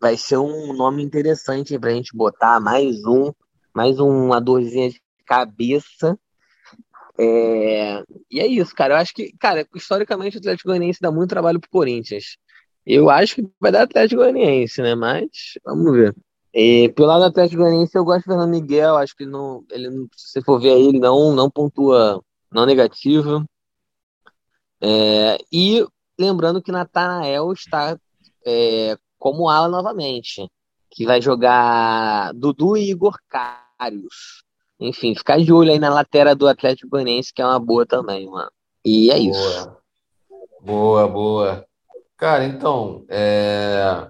Vai 0.00 0.16
ser 0.16 0.36
um 0.36 0.72
nome 0.72 1.02
interessante 1.02 1.78
pra 1.78 1.90
gente 1.90 2.16
botar 2.16 2.60
mais 2.60 3.04
um, 3.04 3.32
mais 3.74 3.98
uma 3.98 4.40
dorzinha 4.40 4.90
de 4.90 5.00
cabeça. 5.24 6.18
É, 7.20 8.02
e 8.30 8.40
é 8.40 8.46
isso, 8.46 8.74
cara. 8.74 8.94
Eu 8.94 8.98
acho 8.98 9.12
que, 9.12 9.32
cara, 9.38 9.66
historicamente 9.74 10.36
o 10.36 10.40
Atlético 10.40 10.68
Goianiense 10.68 11.00
dá 11.00 11.10
muito 11.10 11.30
trabalho 11.30 11.60
pro 11.60 11.70
Corinthians. 11.70 12.36
Eu 12.86 13.10
acho 13.10 13.36
que 13.36 13.48
vai 13.60 13.72
dar 13.72 13.82
Atlético 13.82 14.22
Goianiense, 14.22 14.80
né? 14.80 14.94
Mas 14.94 15.28
vamos 15.64 15.92
ver. 15.92 16.14
E 16.54 16.88
pelo 16.90 17.08
lado 17.08 17.20
do 17.20 17.26
Atlético 17.26 17.62
Goianiense, 17.62 17.96
eu 17.96 18.04
gosto 18.04 18.20
do 18.20 18.30
Fernando 18.30 18.50
Miguel. 18.50 18.96
Acho 18.96 19.16
que 19.16 19.26
não, 19.26 19.64
ele 19.70 19.90
se 20.16 20.32
você 20.32 20.42
for 20.42 20.60
ver 20.60 20.72
aí, 20.72 20.86
ele 20.86 20.98
não, 21.00 21.32
não 21.34 21.50
pontua 21.50 22.22
não 22.50 22.64
negativo. 22.64 23.44
É, 24.80 25.38
e 25.52 25.84
lembrando 26.18 26.62
que 26.62 26.72
Natanael 26.72 27.52
está 27.52 27.98
é, 28.46 28.96
como 29.18 29.48
ala 29.48 29.68
novamente, 29.68 30.48
que 30.90 31.04
vai 31.04 31.20
jogar 31.20 32.32
Dudu 32.32 32.76
e 32.76 32.90
Igor 32.90 33.18
Carius. 33.28 34.44
Enfim, 34.80 35.14
ficar 35.14 35.38
de 35.40 35.52
olho 35.52 35.72
aí 35.72 35.78
na 35.78 35.88
lateral 35.90 36.36
do 36.36 36.46
Atlético 36.46 36.90
Goianiense, 36.90 37.32
que 37.32 37.42
é 37.42 37.44
uma 37.44 37.58
boa 37.58 37.84
também, 37.84 38.26
mano. 38.26 38.50
E 38.84 39.10
é 39.10 39.18
Boa, 39.18 39.30
isso. 39.30 39.70
boa, 40.62 41.08
boa. 41.08 41.66
Cara, 42.16 42.44
então, 42.44 43.04
é... 43.08 44.08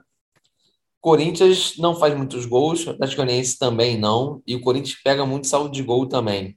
Corinthians 1.00 1.76
não 1.78 1.94
faz 1.94 2.14
muitos 2.14 2.44
gols, 2.44 2.86
o 2.86 2.90
Atlético 2.90 3.22
Goianiense 3.22 3.58
também 3.58 3.96
não, 3.96 4.42
e 4.46 4.54
o 4.54 4.60
Corinthians 4.60 4.98
pega 5.02 5.24
muito 5.24 5.46
saldo 5.46 5.70
de 5.70 5.82
gol 5.82 6.06
também. 6.06 6.56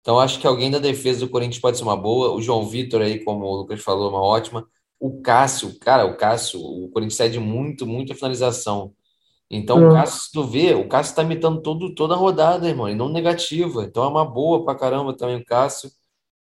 Então, 0.00 0.18
acho 0.18 0.40
que 0.40 0.46
alguém 0.46 0.70
da 0.70 0.78
defesa 0.78 1.20
do 1.20 1.28
Corinthians 1.28 1.60
pode 1.60 1.76
ser 1.76 1.82
uma 1.82 1.96
boa. 1.96 2.32
O 2.32 2.40
João 2.40 2.66
Vitor 2.66 3.02
aí, 3.02 3.22
como 3.22 3.44
o 3.44 3.56
Lucas 3.56 3.82
falou, 3.82 4.08
uma 4.08 4.22
ótima. 4.22 4.66
O 4.98 5.20
Cássio, 5.20 5.78
cara, 5.78 6.06
o 6.06 6.16
Cássio, 6.16 6.60
o 6.60 6.88
Corinthians 6.88 7.16
cede 7.16 7.38
muito, 7.38 7.86
muito 7.86 8.12
a 8.12 8.16
finalização. 8.16 8.94
Então, 9.50 9.78
o 9.78 9.90
É. 9.90 9.92
Cássio, 9.94 10.20
se 10.22 10.32
tu 10.32 10.44
vê, 10.44 10.74
o 10.74 10.88
Cássio 10.88 11.16
tá 11.16 11.22
imitando 11.22 11.60
todo, 11.60 11.92
toda 11.94 12.14
a 12.14 12.16
rodada, 12.16 12.68
irmão, 12.68 12.88
e 12.88 12.94
não 12.94 13.08
negativa. 13.08 13.82
Então, 13.84 14.04
é 14.04 14.06
uma 14.08 14.24
boa 14.24 14.64
pra 14.64 14.74
caramba 14.76 15.16
também 15.16 15.36
o 15.36 15.44
Cássio. 15.44 15.90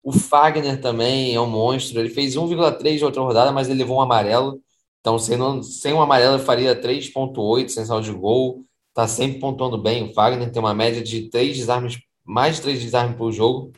O 0.04 0.12
Fagner 0.14 0.82
também 0.82 1.36
é 1.36 1.42
um 1.42 1.48
monstro. 1.48 2.00
Ele 2.00 2.10
fez 2.10 2.36
1,3 2.36 3.00
de 3.00 3.06
outra 3.06 3.22
rodada, 3.22 3.52
mas 3.52 3.70
ele 3.70 3.80
levou 3.80 3.98
um 3.98 4.02
amarelo. 4.02 4.62
Então, 5.02 5.18
sem, 5.20 5.38
não- 5.38 5.64
sem 5.64 5.94
um 5.94 6.02
amarelo, 6.02 6.36
ele 6.36 6.44
faria 6.44 6.76
3,8 6.76 7.72
sem 7.72 7.86
saldo 7.86 8.06
de 8.06 8.12
gol. 8.14 8.64
Tá 8.94 9.08
sempre 9.08 9.40
pontuando 9.40 9.78
bem. 9.78 10.04
O 10.10 10.14
Fagner 10.14 10.52
tem 10.52 10.62
uma 10.62 10.74
média 10.74 11.02
de 11.04 11.30
três 11.30 11.56
desarmes, 11.58 12.00
mais 12.26 12.58
de 12.58 12.62
três 12.64 12.82
desarmes 12.82 13.18
por 13.18 13.32
jogo. 13.32 13.72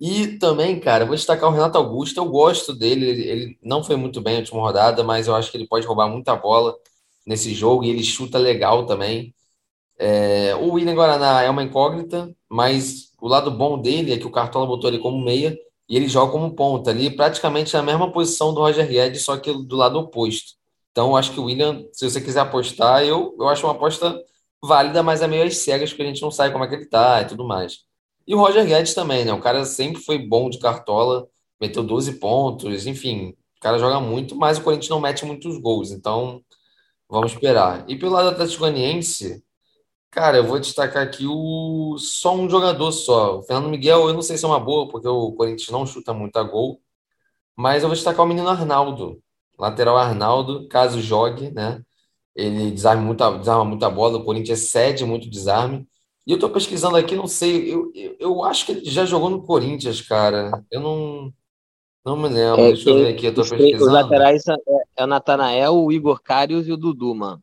E 0.00 0.38
também, 0.38 0.78
cara, 0.78 1.04
vou 1.04 1.16
destacar 1.16 1.48
o 1.48 1.52
Renato 1.52 1.76
Augusto. 1.78 2.18
Eu 2.20 2.26
gosto 2.26 2.74
dele. 2.74 3.06
Ele, 3.08 3.22
ele 3.28 3.58
não 3.62 3.82
foi 3.82 3.96
muito 3.96 4.20
bem 4.20 4.34
na 4.34 4.40
última 4.40 4.60
rodada, 4.60 5.02
mas 5.02 5.26
eu 5.26 5.34
acho 5.34 5.50
que 5.50 5.56
ele 5.56 5.66
pode 5.66 5.86
roubar 5.86 6.08
muita 6.08 6.36
bola 6.36 6.76
nesse 7.28 7.54
jogo 7.54 7.84
e 7.84 7.90
ele 7.90 8.02
chuta 8.02 8.38
legal 8.38 8.86
também. 8.86 9.34
É, 9.98 10.54
o 10.56 10.72
William 10.72 10.94
Guaraná 10.94 11.42
é 11.42 11.50
uma 11.50 11.62
incógnita, 11.62 12.34
mas 12.48 13.12
o 13.20 13.28
lado 13.28 13.50
bom 13.50 13.80
dele 13.80 14.12
é 14.12 14.18
que 14.18 14.26
o 14.26 14.30
Cartola 14.30 14.66
botou 14.66 14.88
ele 14.88 14.98
como 14.98 15.22
meia 15.22 15.56
e 15.88 15.96
ele 15.96 16.08
joga 16.08 16.32
como 16.32 16.54
ponta 16.54 16.90
ali, 16.90 17.10
praticamente 17.10 17.74
na 17.74 17.82
mesma 17.82 18.10
posição 18.12 18.54
do 18.54 18.60
Roger 18.60 18.88
Guedes, 18.88 19.22
só 19.22 19.36
que 19.36 19.52
do 19.52 19.76
lado 19.76 19.98
oposto. 19.98 20.54
Então, 20.92 21.10
eu 21.10 21.16
acho 21.16 21.32
que 21.32 21.40
o 21.40 21.44
William, 21.44 21.84
se 21.92 22.08
você 22.08 22.20
quiser 22.20 22.40
apostar, 22.40 23.04
eu, 23.04 23.34
eu 23.38 23.48
acho 23.48 23.66
uma 23.66 23.72
aposta 23.72 24.20
válida, 24.62 25.02
mas 25.02 25.22
é 25.22 25.26
meio 25.26 25.44
às 25.44 25.58
cegas, 25.58 25.90
porque 25.90 26.02
a 26.02 26.06
gente 26.06 26.22
não 26.22 26.30
sabe 26.30 26.52
como 26.52 26.64
é 26.64 26.68
que 26.68 26.74
ele 26.74 26.86
tá 26.86 27.22
e 27.22 27.26
tudo 27.26 27.44
mais. 27.46 27.80
E 28.26 28.34
o 28.34 28.38
Roger 28.38 28.66
Guedes 28.66 28.94
também, 28.94 29.24
né? 29.24 29.32
O 29.32 29.40
cara 29.40 29.64
sempre 29.64 30.02
foi 30.02 30.18
bom 30.18 30.50
de 30.50 30.58
Cartola, 30.58 31.26
meteu 31.60 31.82
12 31.82 32.14
pontos, 32.18 32.86
enfim, 32.86 33.34
o 33.58 33.60
cara 33.60 33.78
joga 33.78 34.00
muito, 34.00 34.36
mas 34.36 34.58
o 34.58 34.62
Corinthians 34.62 34.90
não 34.90 35.00
mete 35.00 35.24
muitos 35.24 35.58
gols, 35.58 35.90
então 35.90 36.42
vamos 37.08 37.32
esperar. 37.32 37.84
E 37.88 37.96
pelo 37.96 38.12
lado 38.12 38.26
do 38.26 38.30
Atlético 38.32 38.60
Goianiense. 38.60 39.44
Cara, 40.10 40.38
eu 40.38 40.44
vou 40.46 40.58
destacar 40.60 41.02
aqui 41.04 41.26
o 41.26 41.96
só 41.98 42.34
um 42.34 42.48
jogador 42.48 42.92
só. 42.92 43.38
O 43.38 43.42
Fernando 43.42 43.70
Miguel, 43.70 44.08
eu 44.08 44.14
não 44.14 44.22
sei 44.22 44.38
se 44.38 44.44
é 44.44 44.48
uma 44.48 44.60
boa, 44.60 44.88
porque 44.88 45.08
o 45.08 45.32
Corinthians 45.32 45.70
não 45.70 45.86
chuta 45.86 46.14
muito 46.14 46.36
a 46.38 46.42
gol, 46.42 46.80
mas 47.56 47.82
eu 47.82 47.88
vou 47.88 47.96
destacar 47.96 48.24
o 48.24 48.28
menino 48.28 48.48
Arnaldo. 48.48 49.22
Lateral 49.58 49.96
Arnaldo, 49.98 50.68
caso 50.68 51.00
jogue, 51.00 51.50
né? 51.50 51.82
Ele 52.34 52.70
desarma 52.70 53.02
muita, 53.02 53.30
desarma 53.38 53.64
muita 53.64 53.90
bola, 53.90 54.18
o 54.18 54.24
Corinthians 54.24 54.60
cede 54.60 55.04
muito 55.04 55.28
desarme. 55.30 55.88
E 56.26 56.32
eu 56.32 56.38
tô 56.38 56.50
pesquisando 56.50 56.96
aqui, 56.96 57.16
não 57.16 57.26
sei, 57.26 57.72
eu, 57.74 57.90
eu, 57.94 58.16
eu 58.20 58.44
acho 58.44 58.66
que 58.66 58.72
ele 58.72 58.84
já 58.90 59.04
jogou 59.06 59.30
no 59.30 59.42
Corinthians, 59.42 60.00
cara. 60.02 60.64
Eu 60.70 60.80
não, 60.80 61.32
não 62.08 62.16
me 62.16 62.28
lembro. 62.28 62.60
É, 62.60 62.68
Deixa 62.72 62.88
eu 62.90 62.94
que 62.94 63.00
ver 63.00 63.14
aqui, 63.14 63.26
eu 63.26 63.34
tô 63.34 63.42
os, 63.42 63.48
três- 63.50 63.74
os 63.74 63.80
pesquisando. 63.80 63.92
laterais 63.92 64.42
é, 64.48 64.54
é 64.96 65.04
o 65.04 65.06
Natanael, 65.06 65.74
o 65.76 65.92
Igor 65.92 66.20
Carius 66.22 66.66
e 66.66 66.72
o 66.72 66.76
Dudu, 66.76 67.14
mano. 67.14 67.42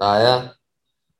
Ah, 0.00 0.18
é? 0.18 0.54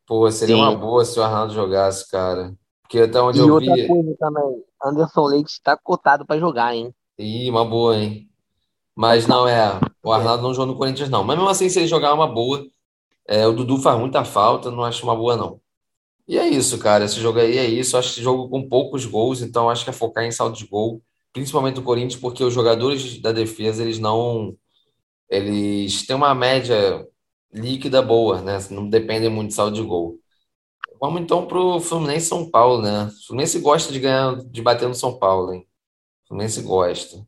Pô, 0.06 0.30
seria 0.30 0.56
uma 0.56 0.72
Sim. 0.72 0.78
boa 0.78 1.04
se 1.04 1.18
o 1.20 1.22
Arnaldo 1.22 1.54
jogasse, 1.54 2.10
cara. 2.10 2.54
Porque 2.82 3.00
até 3.00 3.20
onde 3.20 3.38
E 3.38 3.42
eu 3.42 3.54
outra 3.54 3.74
vi. 3.74 3.88
coisa 3.88 4.16
também, 4.18 4.64
Anderson 4.84 5.26
Leite 5.26 5.52
está 5.52 5.76
cotado 5.76 6.26
para 6.26 6.40
jogar, 6.40 6.74
hein? 6.74 6.94
Ih, 7.18 7.50
uma 7.50 7.64
boa, 7.64 7.96
hein? 7.96 8.28
Mas 8.96 9.26
não 9.26 9.48
é. 9.48 9.80
O 10.02 10.12
Arnaldo 10.12 10.42
não 10.42 10.54
jogou 10.54 10.72
no 10.74 10.78
Corinthians, 10.78 11.10
não. 11.10 11.24
Mas 11.24 11.36
mesmo 11.36 11.50
assim, 11.50 11.68
se 11.68 11.78
ele 11.80 11.88
jogar 11.88 12.08
é 12.10 12.12
uma 12.12 12.28
boa. 12.28 12.66
É, 13.28 13.46
o 13.46 13.52
Dudu 13.52 13.78
faz 13.78 13.98
muita 13.98 14.24
falta, 14.24 14.70
não 14.70 14.84
acho 14.84 15.04
uma 15.04 15.16
boa, 15.16 15.36
não. 15.36 15.60
E 16.28 16.38
é 16.38 16.48
isso, 16.48 16.78
cara. 16.78 17.04
Esse 17.04 17.20
jogo 17.20 17.38
aí 17.40 17.58
é 17.58 17.66
isso. 17.66 17.96
Acho 17.96 18.10
esse 18.10 18.22
jogo 18.22 18.48
com 18.48 18.68
poucos 18.68 19.06
gols, 19.06 19.42
então 19.42 19.70
acho 19.70 19.84
que 19.84 19.90
é 19.90 19.92
focar 19.92 20.24
em 20.24 20.32
saldo 20.32 20.56
de 20.56 20.66
gol, 20.66 21.02
principalmente 21.32 21.76
do 21.76 21.82
Corinthians, 21.82 22.20
porque 22.20 22.44
os 22.44 22.54
jogadores 22.54 23.20
da 23.20 23.32
defesa, 23.32 23.82
eles 23.82 23.98
não. 23.98 24.56
Eles 25.28 26.06
têm 26.06 26.16
uma 26.16 26.34
média 26.34 27.06
líquida 27.52 28.02
boa, 28.02 28.42
né? 28.42 28.58
Não 28.70 28.88
dependem 28.88 29.30
muito 29.30 29.50
de 29.50 29.54
saldo 29.54 29.76
de 29.76 29.82
gol. 29.82 30.18
Vamos 31.00 31.22
então 31.22 31.46
pro 31.46 31.80
Fluminense 31.80 32.26
e 32.26 32.28
São 32.28 32.50
Paulo, 32.50 32.82
né? 32.82 33.06
O 33.06 33.26
Fluminense 33.26 33.58
gosta 33.60 33.92
de 33.92 34.00
ganhar, 34.00 34.36
de 34.36 34.62
bater 34.62 34.88
no 34.88 34.94
São 34.94 35.18
Paulo, 35.18 35.52
hein? 35.52 35.66
O 36.24 36.28
Fluminense 36.28 36.62
gosta. 36.62 37.26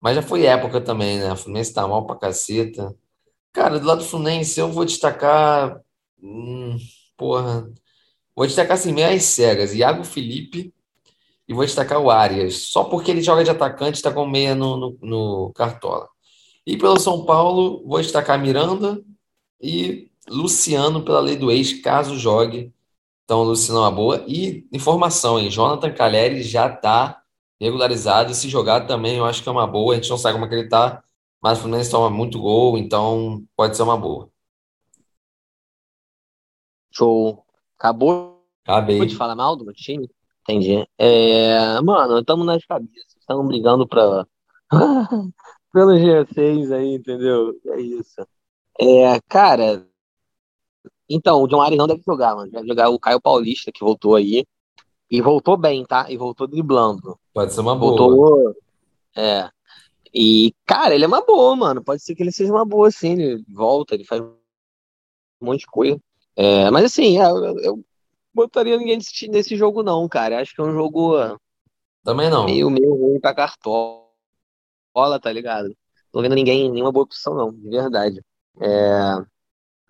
Mas 0.00 0.16
já 0.16 0.22
foi 0.22 0.46
época 0.46 0.80
também, 0.80 1.18
né? 1.18 1.32
O 1.32 1.36
Fluminense 1.36 1.74
tá 1.74 1.86
mal 1.88 2.06
pra 2.06 2.16
caceta. 2.16 2.94
Cara, 3.52 3.80
do 3.80 3.86
lado 3.86 3.98
do 4.00 4.04
Fluminense, 4.04 4.60
eu 4.60 4.70
vou 4.72 4.84
destacar. 4.84 5.80
hum, 6.22 6.76
porra. 7.16 7.70
Vou 8.36 8.46
destacar 8.46 8.74
assim, 8.76 8.92
meio 8.92 9.08
às 9.14 9.24
cegas. 9.24 9.74
Iago 9.74 10.04
Felipe 10.04 10.74
e 11.48 11.54
vou 11.54 11.64
destacar 11.64 12.00
o 12.00 12.10
Arias. 12.10 12.68
Só 12.68 12.84
porque 12.84 13.10
ele 13.10 13.22
joga 13.22 13.44
de 13.44 13.50
atacante, 13.50 14.02
tá 14.02 14.12
com 14.12 14.26
meia 14.26 14.54
no, 14.54 14.76
no, 14.76 14.98
no 15.02 15.52
Cartola. 15.54 16.08
E 16.66 16.76
pelo 16.76 16.98
São 16.98 17.24
Paulo, 17.24 17.82
vou 17.86 18.00
destacar 18.00 18.40
Miranda 18.40 19.02
e 19.60 20.10
Luciano 20.28 21.04
pela 21.04 21.20
lei 21.20 21.36
do 21.36 21.50
ex, 21.50 21.80
caso 21.82 22.18
jogue. 22.18 22.72
Então, 23.24 23.42
Luciano 23.42 23.80
é 23.80 23.82
uma 23.82 23.90
boa. 23.90 24.24
E 24.26 24.66
informação, 24.72 25.38
hein? 25.38 25.50
Jonathan 25.50 25.92
Calheri 25.92 26.42
já 26.42 26.68
tá 26.68 27.22
regularizado. 27.60 28.34
Se 28.34 28.48
jogar 28.48 28.86
também, 28.86 29.16
eu 29.16 29.24
acho 29.24 29.42
que 29.42 29.48
é 29.48 29.52
uma 29.52 29.66
boa. 29.66 29.94
A 29.94 29.96
gente 29.96 30.10
não 30.10 30.18
sabe 30.18 30.34
como 30.34 30.46
é 30.46 30.48
que 30.48 30.54
ele 30.54 30.68
tá, 30.68 31.02
mas 31.42 31.58
o 31.58 31.62
Fluminense 31.62 31.90
toma 31.90 32.10
muito 32.10 32.40
gol, 32.40 32.78
então 32.78 33.44
pode 33.56 33.76
ser 33.76 33.82
uma 33.82 33.96
boa. 33.96 34.30
Show. 36.90 37.44
Acabou 37.78 38.42
de 38.64 38.72
Acabei. 38.72 39.10
falar 39.10 39.34
mal 39.34 39.56
do 39.56 39.64
meu 39.64 39.74
time? 39.74 40.08
Entendi. 40.48 40.86
É, 40.98 41.80
mano, 41.80 42.18
estamos 42.18 42.46
nas 42.46 42.64
cabeças, 42.64 43.16
estamos 43.18 43.46
brigando 43.46 43.86
pra... 43.86 44.26
pelo 45.72 45.92
G6 45.92 46.72
aí, 46.72 46.94
entendeu? 46.94 47.52
É 47.66 47.80
isso. 47.80 48.26
É, 48.80 49.20
cara, 49.28 49.86
então, 51.08 51.42
o 51.42 51.46
John 51.46 51.60
Arias 51.60 51.78
não 51.78 51.86
deve 51.86 52.02
jogar, 52.06 52.34
mano. 52.34 52.50
Deve 52.50 52.66
jogar 52.66 52.88
o 52.88 52.98
Caio 52.98 53.20
Paulista, 53.20 53.70
que 53.72 53.84
voltou 53.84 54.14
aí. 54.14 54.44
E 55.10 55.20
voltou 55.20 55.56
bem, 55.56 55.84
tá? 55.84 56.06
E 56.10 56.16
voltou 56.16 56.46
driblando. 56.46 57.18
Pode 57.32 57.52
ser 57.52 57.60
uma 57.60 57.76
boa. 57.76 57.96
Voltou. 57.96 58.56
É. 59.16 59.48
E, 60.12 60.54
cara, 60.64 60.94
ele 60.94 61.04
é 61.04 61.08
uma 61.08 61.24
boa, 61.24 61.54
mano. 61.54 61.84
Pode 61.84 62.02
ser 62.02 62.14
que 62.14 62.22
ele 62.22 62.32
seja 62.32 62.52
uma 62.52 62.64
boa, 62.64 62.90
sim. 62.90 63.12
Ele 63.12 63.44
volta, 63.48 63.94
ele 63.94 64.04
faz 64.04 64.22
um 64.22 64.34
monte 65.40 65.60
de 65.60 65.66
coisa. 65.66 66.00
É, 66.36 66.70
mas 66.70 66.84
assim, 66.84 67.20
é, 67.20 67.30
eu, 67.30 67.58
eu 67.60 67.84
botaria 68.34 68.76
ninguém 68.76 68.96
nesse, 68.96 69.28
nesse 69.28 69.56
jogo, 69.56 69.82
não, 69.82 70.08
cara. 70.08 70.40
Acho 70.40 70.54
que 70.54 70.60
é 70.60 70.64
um 70.64 70.72
jogo 70.72 71.14
Também 72.02 72.28
não. 72.28 72.44
meio, 72.44 72.68
meio 72.68 72.94
ruim 72.94 73.20
pra 73.20 73.34
cartola, 73.34 74.08
tá 75.22 75.32
ligado? 75.32 75.74
Tô 76.12 76.20
vendo 76.20 76.34
ninguém, 76.34 76.70
nenhuma 76.70 76.92
boa 76.92 77.04
opção, 77.04 77.34
não, 77.34 77.52
de 77.52 77.70
verdade. 77.70 78.22
É, 78.60 79.24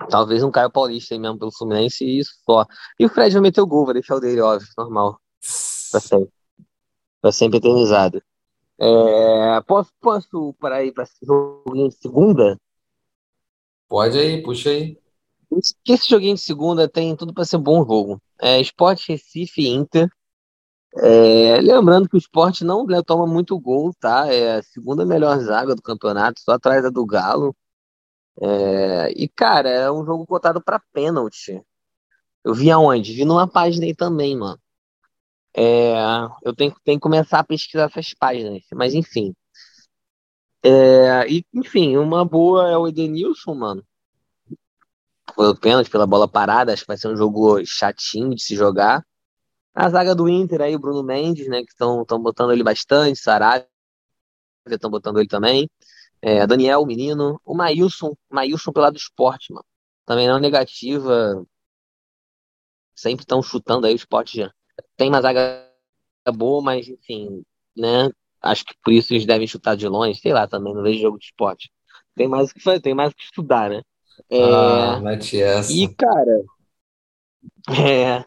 talvez 0.09 0.43
um 0.43 0.51
Caio 0.51 0.71
Paulista 0.71 1.15
aí 1.15 1.19
mesmo 1.21 1.39
pelo 1.39 1.53
Fluminense 1.53 2.05
e 2.05 2.19
isso 2.19 2.33
só. 2.45 2.67
E 2.99 3.05
o 3.05 3.09
Fred 3.09 3.33
vai 3.33 3.43
meter 3.43 3.61
o 3.61 3.67
gol, 3.67 3.85
vai 3.85 3.95
deixar 3.95 4.17
o 4.17 4.21
dele, 4.21 4.41
óbvio, 4.41 4.69
normal. 4.77 5.21
Pra 5.91 6.01
sempre, 6.01 6.33
pra 7.21 7.33
sempre 7.33 7.59
eternizado. 7.59 8.23
É, 8.79 9.61
posso, 9.67 9.93
posso 10.01 10.55
parar 10.55 10.77
aí 10.77 10.93
pra 10.93 11.05
esse 11.05 11.25
joguinho 11.25 11.89
de 11.89 11.97
segunda? 11.97 12.59
Pode 13.89 14.19
aí, 14.19 14.43
puxa 14.43 14.71
aí. 14.71 14.99
Esse 15.53 15.75
esse 15.87 16.09
joguinho 16.09 16.35
de 16.35 16.41
segunda 16.41 16.89
tem 16.89 17.15
tudo 17.15 17.33
pra 17.33 17.45
ser 17.45 17.59
um 17.59 17.63
bom 17.63 17.85
jogo. 17.85 18.21
É 18.45 18.61
Sport 18.61 19.09
Recife 19.09 19.67
Inter. 19.67 20.07
É, 20.97 21.61
lembrando 21.63 22.09
que 22.09 22.17
o 22.17 22.19
Sport 22.19 22.61
não 22.61 22.87
toma 23.03 23.27
muito 23.27 23.59
gol, 23.59 23.93
tá? 23.99 24.33
É 24.33 24.59
a 24.59 24.63
segunda 24.63 25.07
melhor 25.07 25.39
zaga 25.41 25.75
do 25.75 25.81
campeonato, 25.81 26.41
só 26.43 26.53
atrás 26.53 26.83
da 26.83 26.91
do 26.91 27.07
Galo. 27.07 27.57
É, 28.43 29.13
e, 29.17 29.29
cara, 29.29 29.71
é 29.71 29.91
um 29.91 30.05
jogo 30.05 30.27
cotado 30.27 30.63
pra 30.63 30.83
pênalti. 30.93 31.63
Eu 32.45 32.55
vi 32.55 32.71
aonde? 32.71 33.15
Vi 33.15 33.25
numa 33.25 33.49
página 33.49 33.87
aí 33.87 33.95
também, 33.95 34.37
mano. 34.37 34.61
É, 35.57 35.95
eu 36.43 36.55
tenho, 36.55 36.75
tenho 36.85 36.99
que 36.99 37.03
começar 37.03 37.41
a 37.41 37.45
pesquisar 37.45 37.85
essas 37.85 38.13
páginas, 38.15 38.63
mas 38.75 38.95
enfim. 38.95 39.35
É, 40.63 41.27
e, 41.31 41.45
enfim, 41.55 41.97
uma 41.97 42.25
boa 42.25 42.71
é 42.71 42.77
o 42.77 42.89
Edenilson, 42.89 43.55
mano. 43.55 43.85
Pelo 45.37 45.57
pênalti, 45.59 45.91
pela 45.91 46.07
bola 46.07 46.29
parada. 46.29 46.73
Acho 46.73 46.83
que 46.83 46.89
vai 46.89 46.97
ser 46.97 47.09
um 47.09 47.17
jogo 47.17 47.65
chatinho 47.65 48.35
de 48.35 48.43
se 48.43 48.55
jogar. 48.55 49.05
A 49.75 49.89
zaga 49.89 50.15
do 50.15 50.29
Inter 50.29 50.61
aí, 50.61 50.75
o 50.77 50.79
Bruno 50.79 51.03
Mendes, 51.03 51.49
né? 51.49 51.63
Que 51.63 51.71
estão 51.71 52.05
botando 52.21 52.53
ele 52.53 52.63
bastante. 52.63 53.19
Sarabia 53.19 53.67
estão 54.67 54.91
botando 54.91 55.19
ele 55.19 55.29
também. 55.29 55.69
É, 56.23 56.47
Daniel, 56.47 56.83
o 56.83 56.87
menino. 56.87 57.41
O 57.45 57.55
Maílson, 57.55 58.17
Maílson 58.31 58.73
pelo 58.73 58.85
lado 58.85 58.95
do 58.95 58.99
esporte, 58.99 59.53
mano. 59.53 59.67
Também 60.07 60.29
não 60.29 60.39
negativa. 60.39 61.45
Sempre 62.95 63.25
estão 63.25 63.43
chutando 63.43 63.87
aí 63.87 63.93
o 63.95 63.97
esporte 63.97 64.39
já. 64.39 64.53
Tem 64.97 65.09
uma 65.09 65.21
zaga 65.21 65.69
boa, 66.33 66.63
mas 66.63 66.89
enfim, 66.89 67.45
né? 67.77 68.11
Acho 68.41 68.65
que 68.65 68.75
por 68.83 68.93
isso 68.93 69.13
eles 69.13 69.27
devem 69.27 69.47
chutar 69.47 69.77
de 69.77 69.89
longe, 69.89 70.21
sei 70.21 70.33
lá, 70.33 70.47
também 70.47 70.75
não 70.75 70.83
vejo 70.83 71.01
jogo 71.01 71.19
de 71.19 71.27
esporte. 71.27 71.73
Tem 72.15 72.29
mais 72.29 72.51
o 72.51 72.55
que 72.55 72.61
fazer, 72.61 72.81
tem 72.81 72.95
mais 72.95 73.13
o 73.13 73.17
que 73.17 73.25
estudar, 73.25 73.71
né? 73.71 73.83
É... 74.31 74.43
Ah, 74.43 75.01
essa. 75.13 75.73
E, 75.73 75.89
cara, 75.95 76.45
é, 77.71 78.25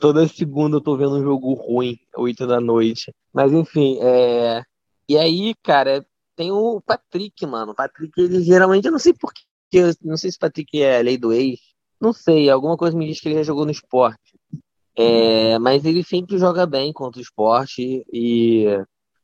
toda 0.00 0.26
segunda 0.28 0.76
eu 0.76 0.80
tô 0.80 0.96
vendo 0.96 1.16
um 1.16 1.22
jogo 1.22 1.52
ruim, 1.54 1.98
8 2.16 2.46
da 2.46 2.60
noite. 2.60 3.12
Mas 3.32 3.52
enfim, 3.52 3.98
é. 4.00 4.62
E 5.08 5.16
aí, 5.16 5.54
cara, 5.62 6.04
tem 6.34 6.50
o 6.50 6.80
Patrick, 6.80 7.44
mano. 7.46 7.72
O 7.72 7.74
Patrick, 7.74 8.12
ele 8.20 8.42
geralmente, 8.42 8.86
eu 8.86 8.92
não 8.92 8.98
sei 8.98 9.12
porquê, 9.12 9.42
não 10.02 10.16
sei 10.16 10.30
se 10.30 10.36
o 10.36 10.40
Patrick 10.40 10.82
é 10.82 11.02
lei 11.02 11.18
do 11.18 11.32
ex, 11.32 11.58
não 12.00 12.12
sei, 12.12 12.48
alguma 12.48 12.76
coisa 12.76 12.96
me 12.96 13.06
diz 13.06 13.20
que 13.20 13.28
ele 13.28 13.36
já 13.36 13.42
jogou 13.42 13.64
no 13.64 13.70
esporte. 13.70 14.38
É, 14.96 15.58
mas 15.58 15.84
ele 15.84 16.02
sempre 16.02 16.38
joga 16.38 16.66
bem 16.66 16.92
contra 16.92 17.20
o 17.20 17.22
esporte 17.22 18.04
e 18.12 18.64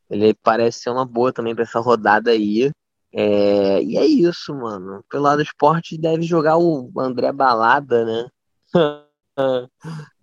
ele 0.08 0.34
parece 0.34 0.80
ser 0.80 0.90
uma 0.90 1.04
boa 1.04 1.32
também 1.32 1.54
para 1.54 1.64
essa 1.64 1.80
rodada 1.80 2.30
aí. 2.30 2.70
É, 3.16 3.80
e 3.80 3.96
é 3.96 4.04
isso, 4.04 4.52
mano. 4.52 5.04
Pelo 5.08 5.22
lado 5.22 5.36
do 5.36 5.44
esporte 5.44 5.96
deve 5.96 6.22
jogar 6.24 6.58
o 6.58 6.90
André 6.98 7.30
Balada, 7.32 8.04
né? 8.04 8.28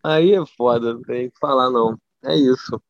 aí 0.03 0.33
é 0.33 0.45
foda, 0.45 0.93
não 0.95 1.01
tem 1.01 1.27
o 1.27 1.31
que 1.31 1.39
falar, 1.39 1.69
não. 1.69 1.97
É 2.23 2.35
isso. 2.35 2.81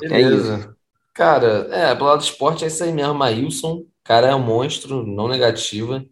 Beleza. 0.00 0.54
É 0.54 0.58
isso. 0.58 0.76
Cara, 1.14 1.68
é, 1.70 1.94
pelo 1.94 2.08
lado 2.08 2.18
do 2.18 2.24
esporte 2.24 2.64
é 2.64 2.66
isso 2.66 2.84
aí 2.84 2.92
mesmo, 2.92 3.14
Maílson. 3.14 3.86
Cara, 4.02 4.28
é 4.28 4.34
um 4.34 4.44
monstro, 4.44 5.06
não 5.06 5.28
negativa. 5.28 6.04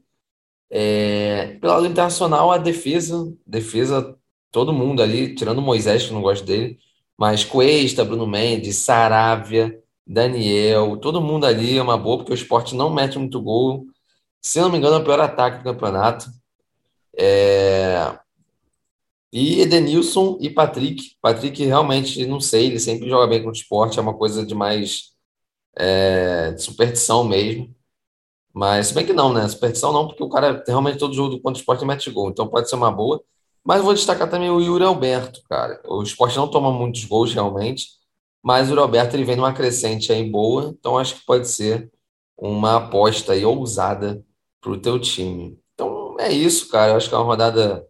É, 0.70 1.58
pelo 1.60 1.74
lado 1.74 1.86
internacional, 1.86 2.50
a 2.50 2.56
defesa, 2.56 3.30
defesa, 3.46 4.16
todo 4.50 4.72
mundo 4.72 5.02
ali, 5.02 5.34
tirando 5.34 5.58
o 5.58 5.62
Moisés, 5.62 6.06
que 6.06 6.12
não 6.14 6.22
gosto 6.22 6.46
dele, 6.46 6.78
mas 7.18 7.44
Cuesta, 7.44 8.04
Bruno 8.04 8.26
Mendes, 8.26 8.76
Saravia, 8.76 9.81
Daniel, 10.06 10.96
todo 10.98 11.20
mundo 11.20 11.46
ali 11.46 11.78
é 11.78 11.82
uma 11.82 11.96
boa, 11.96 12.18
porque 12.18 12.32
o 12.32 12.34
esporte 12.34 12.74
não 12.74 12.90
mete 12.90 13.18
muito 13.18 13.40
gol. 13.40 13.86
Se 14.40 14.60
não 14.60 14.70
me 14.70 14.78
engano, 14.78 14.96
é 14.96 14.98
o 14.98 15.04
pior 15.04 15.20
ataque 15.20 15.58
do 15.58 15.64
campeonato. 15.64 16.26
É... 17.16 18.18
E 19.32 19.60
Edenilson 19.62 20.38
e 20.40 20.50
Patrick. 20.50 21.16
Patrick 21.20 21.64
realmente, 21.64 22.26
não 22.26 22.40
sei, 22.40 22.66
ele 22.66 22.80
sempre 22.80 23.08
joga 23.08 23.26
bem 23.26 23.42
com 23.42 23.48
o 23.48 23.52
esporte, 23.52 23.98
é 23.98 24.02
uma 24.02 24.14
coisa 24.14 24.44
de 24.44 24.54
mais 24.54 25.12
é, 25.76 26.52
de 26.52 26.62
superstição 26.62 27.24
mesmo. 27.24 27.74
Mas, 28.52 28.88
se 28.88 28.94
bem 28.94 29.06
que 29.06 29.12
não, 29.12 29.32
né? 29.32 29.48
Superstição 29.48 29.92
não, 29.92 30.06
porque 30.06 30.22
o 30.22 30.28
cara 30.28 30.62
realmente 30.66 30.98
todo 30.98 31.14
jogo 31.14 31.40
contra 31.40 31.58
o 31.58 31.60
esporte 31.60 31.84
mete 31.84 32.10
gol, 32.10 32.30
então 32.30 32.48
pode 32.48 32.68
ser 32.68 32.76
uma 32.76 32.90
boa. 32.92 33.22
Mas 33.64 33.82
vou 33.82 33.94
destacar 33.94 34.28
também 34.28 34.50
o 34.50 34.60
Yuri 34.60 34.84
Alberto, 34.84 35.42
cara. 35.48 35.80
O 35.86 36.02
esporte 36.02 36.36
não 36.36 36.48
toma 36.48 36.70
muitos 36.72 37.04
gols 37.04 37.32
realmente, 37.32 37.86
mas 38.42 38.66
o 38.66 38.70
Yuri 38.70 38.82
Alberto 38.82 39.16
ele 39.16 39.24
vem 39.24 39.36
numa 39.36 39.52
crescente 39.52 40.12
aí 40.12 40.28
boa, 40.28 40.74
então 40.78 40.98
acho 40.98 41.16
que 41.16 41.26
pode 41.26 41.48
ser 41.48 41.90
uma 42.36 42.76
aposta 42.76 43.32
aí 43.34 43.44
ousada 43.44 44.24
pro 44.60 44.80
teu 44.80 44.98
time. 44.98 45.58
Então 45.74 46.16
é 46.18 46.32
isso, 46.32 46.68
cara. 46.68 46.92
Eu 46.92 46.96
acho 46.96 47.08
que 47.08 47.14
é 47.14 47.18
uma 47.18 47.24
rodada 47.24 47.86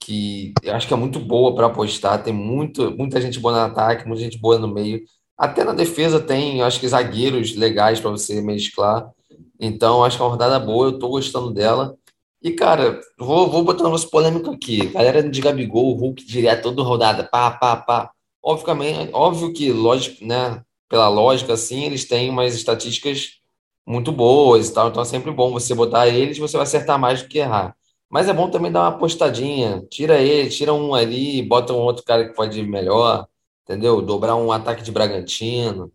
que 0.00 0.52
eu 0.62 0.74
acho 0.74 0.86
que 0.88 0.94
é 0.94 0.96
muito 0.96 1.18
boa 1.20 1.54
para 1.54 1.66
apostar. 1.66 2.22
Tem 2.22 2.32
muito, 2.32 2.90
muita 2.96 3.20
gente 3.20 3.38
boa 3.40 3.54
no 3.54 3.72
ataque, 3.72 4.06
muita 4.06 4.22
gente 4.22 4.38
boa 4.38 4.58
no 4.58 4.68
meio. 4.68 5.02
Até 5.36 5.64
na 5.64 5.72
defesa 5.72 6.20
tem, 6.20 6.60
eu 6.60 6.66
acho 6.66 6.80
que 6.80 6.88
zagueiros 6.88 7.56
legais 7.56 8.00
para 8.00 8.10
você 8.10 8.40
mesclar. 8.40 9.10
Então, 9.58 10.04
acho 10.04 10.16
que 10.16 10.22
é 10.22 10.26
uma 10.26 10.32
rodada 10.32 10.58
boa, 10.58 10.88
eu 10.88 10.98
tô 10.98 11.08
gostando 11.08 11.52
dela. 11.52 11.96
E, 12.42 12.50
cara, 12.52 13.00
vou, 13.18 13.48
vou 13.50 13.64
botar 13.64 13.82
um 13.82 13.86
negócio 13.86 14.10
polêmico 14.10 14.50
aqui. 14.50 14.86
Galera 14.88 15.22
de 15.28 15.40
Gabigol, 15.40 15.94
Hulk 15.94 16.24
direto, 16.26 16.64
toda 16.64 16.82
rodada, 16.82 17.24
pá, 17.24 17.50
pá, 17.52 17.76
pá. 17.76 18.10
Obviamente, 18.42 19.10
óbvio 19.14 19.52
que, 19.52 19.72
lógico, 19.72 20.24
né, 20.24 20.62
pela 20.88 21.08
lógica, 21.08 21.52
assim, 21.54 21.84
eles 21.84 22.04
têm 22.06 22.30
umas 22.30 22.54
estatísticas 22.54 23.38
muito 23.86 24.10
boas 24.12 24.68
e 24.68 24.74
tal, 24.74 24.88
então 24.88 25.02
é 25.02 25.04
sempre 25.04 25.30
bom 25.30 25.52
você 25.52 25.74
botar 25.74 26.08
eles, 26.08 26.38
você 26.38 26.56
vai 26.56 26.64
acertar 26.64 26.98
mais 26.98 27.22
do 27.22 27.28
que 27.28 27.38
errar. 27.38 27.76
Mas 28.10 28.28
é 28.28 28.32
bom 28.32 28.50
também 28.50 28.70
dar 28.70 28.80
uma 28.80 28.88
apostadinha, 28.96 29.82
tira 29.90 30.18
ele, 30.20 30.50
tira 30.50 30.72
um 30.74 30.94
ali, 30.94 31.42
bota 31.42 31.72
um 31.72 31.78
outro 31.78 32.04
cara 32.04 32.28
que 32.28 32.34
pode 32.34 32.58
ir 32.60 32.66
melhor, 32.68 33.26
entendeu? 33.64 34.02
Dobrar 34.02 34.36
um 34.36 34.52
ataque 34.52 34.82
de 34.82 34.92
Bragantino. 34.92 35.92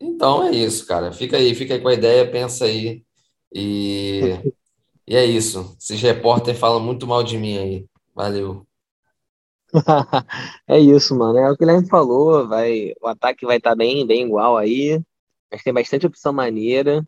Então 0.00 0.44
é 0.44 0.52
isso, 0.52 0.86
cara. 0.86 1.12
Fica 1.12 1.36
aí, 1.36 1.54
fica 1.54 1.74
aí 1.74 1.80
com 1.80 1.88
a 1.88 1.94
ideia, 1.94 2.30
pensa 2.30 2.66
aí. 2.66 3.04
E, 3.54 4.38
e 5.06 5.16
é 5.16 5.24
isso. 5.26 5.76
Esses 5.80 6.00
repórteres 6.02 6.60
falam 6.60 6.80
muito 6.80 7.06
mal 7.06 7.22
de 7.24 7.38
mim 7.38 7.58
aí. 7.58 7.86
Valeu. 8.14 8.66
É 10.66 10.78
isso, 10.78 11.16
mano. 11.16 11.38
É 11.38 11.50
o 11.50 11.56
que 11.56 11.64
o 11.64 11.66
Guilherme 11.66 11.88
falou. 11.88 12.48
Vai, 12.48 12.92
o 13.00 13.06
ataque 13.06 13.46
vai 13.46 13.58
estar 13.58 13.70
tá 13.70 13.76
bem, 13.76 14.06
bem 14.06 14.26
igual 14.26 14.56
aí. 14.56 15.00
Mas 15.50 15.62
tem 15.62 15.72
bastante 15.72 16.06
opção 16.06 16.32
maneira. 16.32 17.06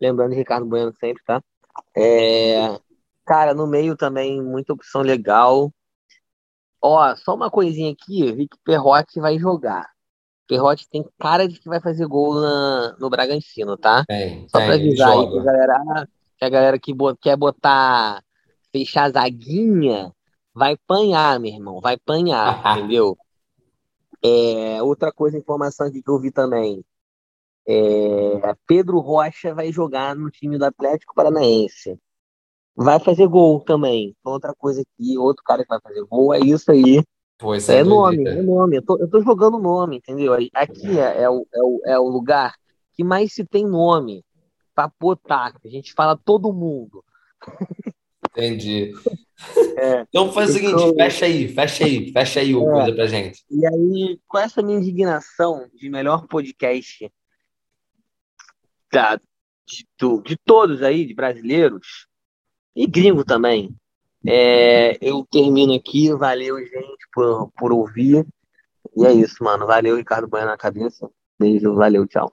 Lembrando 0.00 0.30
de 0.32 0.36
Ricardo 0.36 0.66
Bueno 0.66 0.92
sempre, 0.98 1.22
tá? 1.24 1.42
É, 1.96 2.78
cara, 3.24 3.54
no 3.54 3.66
meio 3.66 3.96
também, 3.96 4.42
muita 4.42 4.72
opção 4.72 5.02
legal. 5.02 5.72
Ó, 6.82 7.16
só 7.16 7.34
uma 7.34 7.50
coisinha 7.50 7.92
aqui, 7.92 8.30
vi 8.32 8.46
que 8.48 8.58
Perrote 8.64 9.18
vai 9.20 9.38
jogar. 9.38 9.88
Perrote 10.46 10.88
tem 10.90 11.04
cara 11.18 11.48
de 11.48 11.58
que 11.58 11.68
vai 11.68 11.80
fazer 11.80 12.06
gol 12.06 12.34
na, 12.40 12.96
no 12.98 13.08
Bragantino, 13.08 13.76
tá? 13.76 14.04
Tem, 14.06 14.46
Só 14.48 14.58
tem, 14.58 14.66
pra 14.66 14.74
avisar 14.74 15.12
aí 15.12 15.18
que 15.30 15.38
a 15.38 15.40
joga. 15.40 15.44
galera, 15.44 16.08
que 16.38 16.44
a 16.44 16.48
galera 16.50 16.78
que 16.78 16.92
bo- 16.94 17.16
quer 17.16 17.36
botar, 17.36 18.22
fechar 18.70 19.04
a 19.04 19.10
zaguinha, 19.10 20.12
vai 20.54 20.76
panhar, 20.86 21.38
meu 21.40 21.52
irmão, 21.52 21.80
vai 21.80 21.96
panhar, 21.96 22.78
entendeu? 22.78 23.16
É, 24.26 24.82
outra 24.82 25.12
coisa, 25.12 25.36
informação 25.36 25.86
aqui 25.86 26.02
que 26.02 26.08
eu 26.10 26.18
vi 26.18 26.30
também, 26.30 26.82
é, 27.68 28.54
Pedro 28.66 28.98
Rocha 28.98 29.54
vai 29.54 29.70
jogar 29.70 30.16
no 30.16 30.30
time 30.30 30.56
do 30.56 30.64
Atlético 30.64 31.14
Paranaense. 31.14 31.98
Vai 32.74 32.98
fazer 32.98 33.26
gol 33.26 33.60
também. 33.60 34.16
Outra 34.24 34.54
coisa 34.54 34.80
aqui, 34.80 35.18
outro 35.18 35.42
cara 35.44 35.62
que 35.62 35.68
vai 35.68 35.80
fazer 35.80 36.02
gol, 36.06 36.32
é 36.32 36.40
isso 36.40 36.70
aí. 36.70 37.04
Pô, 37.38 37.54
isso 37.54 37.70
é 37.70 37.80
É 37.80 37.84
nome, 37.84 38.26
é 38.26 38.42
nome. 38.42 38.76
Eu 38.76 38.82
tô, 38.82 38.98
eu 38.98 39.10
tô 39.10 39.20
jogando 39.20 39.58
nome, 39.58 39.98
entendeu? 39.98 40.32
Aqui 40.54 40.98
é, 40.98 41.22
é 41.22 41.28
o, 41.28 41.46
é, 41.52 41.62
o, 41.62 41.80
é 41.84 41.98
o 41.98 42.08
lugar 42.08 42.54
que 42.94 43.04
mais 43.04 43.34
se 43.34 43.44
tem 43.44 43.66
nome 43.66 44.24
pra 44.74 44.90
botar. 44.98 45.54
A 45.64 45.68
gente 45.68 45.92
fala 45.92 46.16
todo 46.16 46.52
mundo. 46.52 47.04
Entendi. 48.36 48.92
É, 49.76 50.00
Então 50.08 50.32
faz 50.32 50.50
o 50.50 50.52
seguinte, 50.54 50.72
então, 50.74 50.94
fecha 50.94 51.26
aí, 51.26 51.48
fecha 51.48 51.84
aí, 51.84 52.12
fecha 52.12 52.40
aí 52.40 52.54
o 52.54 52.62
é, 52.68 52.72
coisa 52.72 52.94
pra 52.94 53.06
gente. 53.06 53.44
e 53.50 53.66
aí, 53.66 54.18
com 54.26 54.38
essa 54.38 54.62
minha 54.62 54.78
indignação 54.78 55.68
de 55.74 55.88
melhor 55.90 56.26
podcast 56.26 57.10
da, 58.92 59.16
de, 59.16 59.86
do- 59.98 60.22
de 60.22 60.36
todos 60.36 60.82
aí, 60.82 61.04
de 61.04 61.14
brasileiros, 61.14 62.06
e 62.76 62.86
gringo 62.86 63.24
também, 63.24 63.74
é, 64.26 64.96
eu 65.00 65.26
termino 65.30 65.74
aqui. 65.74 66.12
Valeu, 66.12 66.58
gente, 66.58 67.06
por, 67.12 67.50
por 67.56 67.72
ouvir. 67.72 68.26
E 68.96 69.04
é 69.04 69.12
isso, 69.12 69.42
mano. 69.42 69.66
Valeu, 69.66 69.96
Ricardo 69.96 70.26
Bueno 70.28 70.46
na 70.46 70.56
cabeça. 70.56 71.08
Beijo, 71.38 71.74
valeu, 71.74 72.06
tchau. 72.06 72.32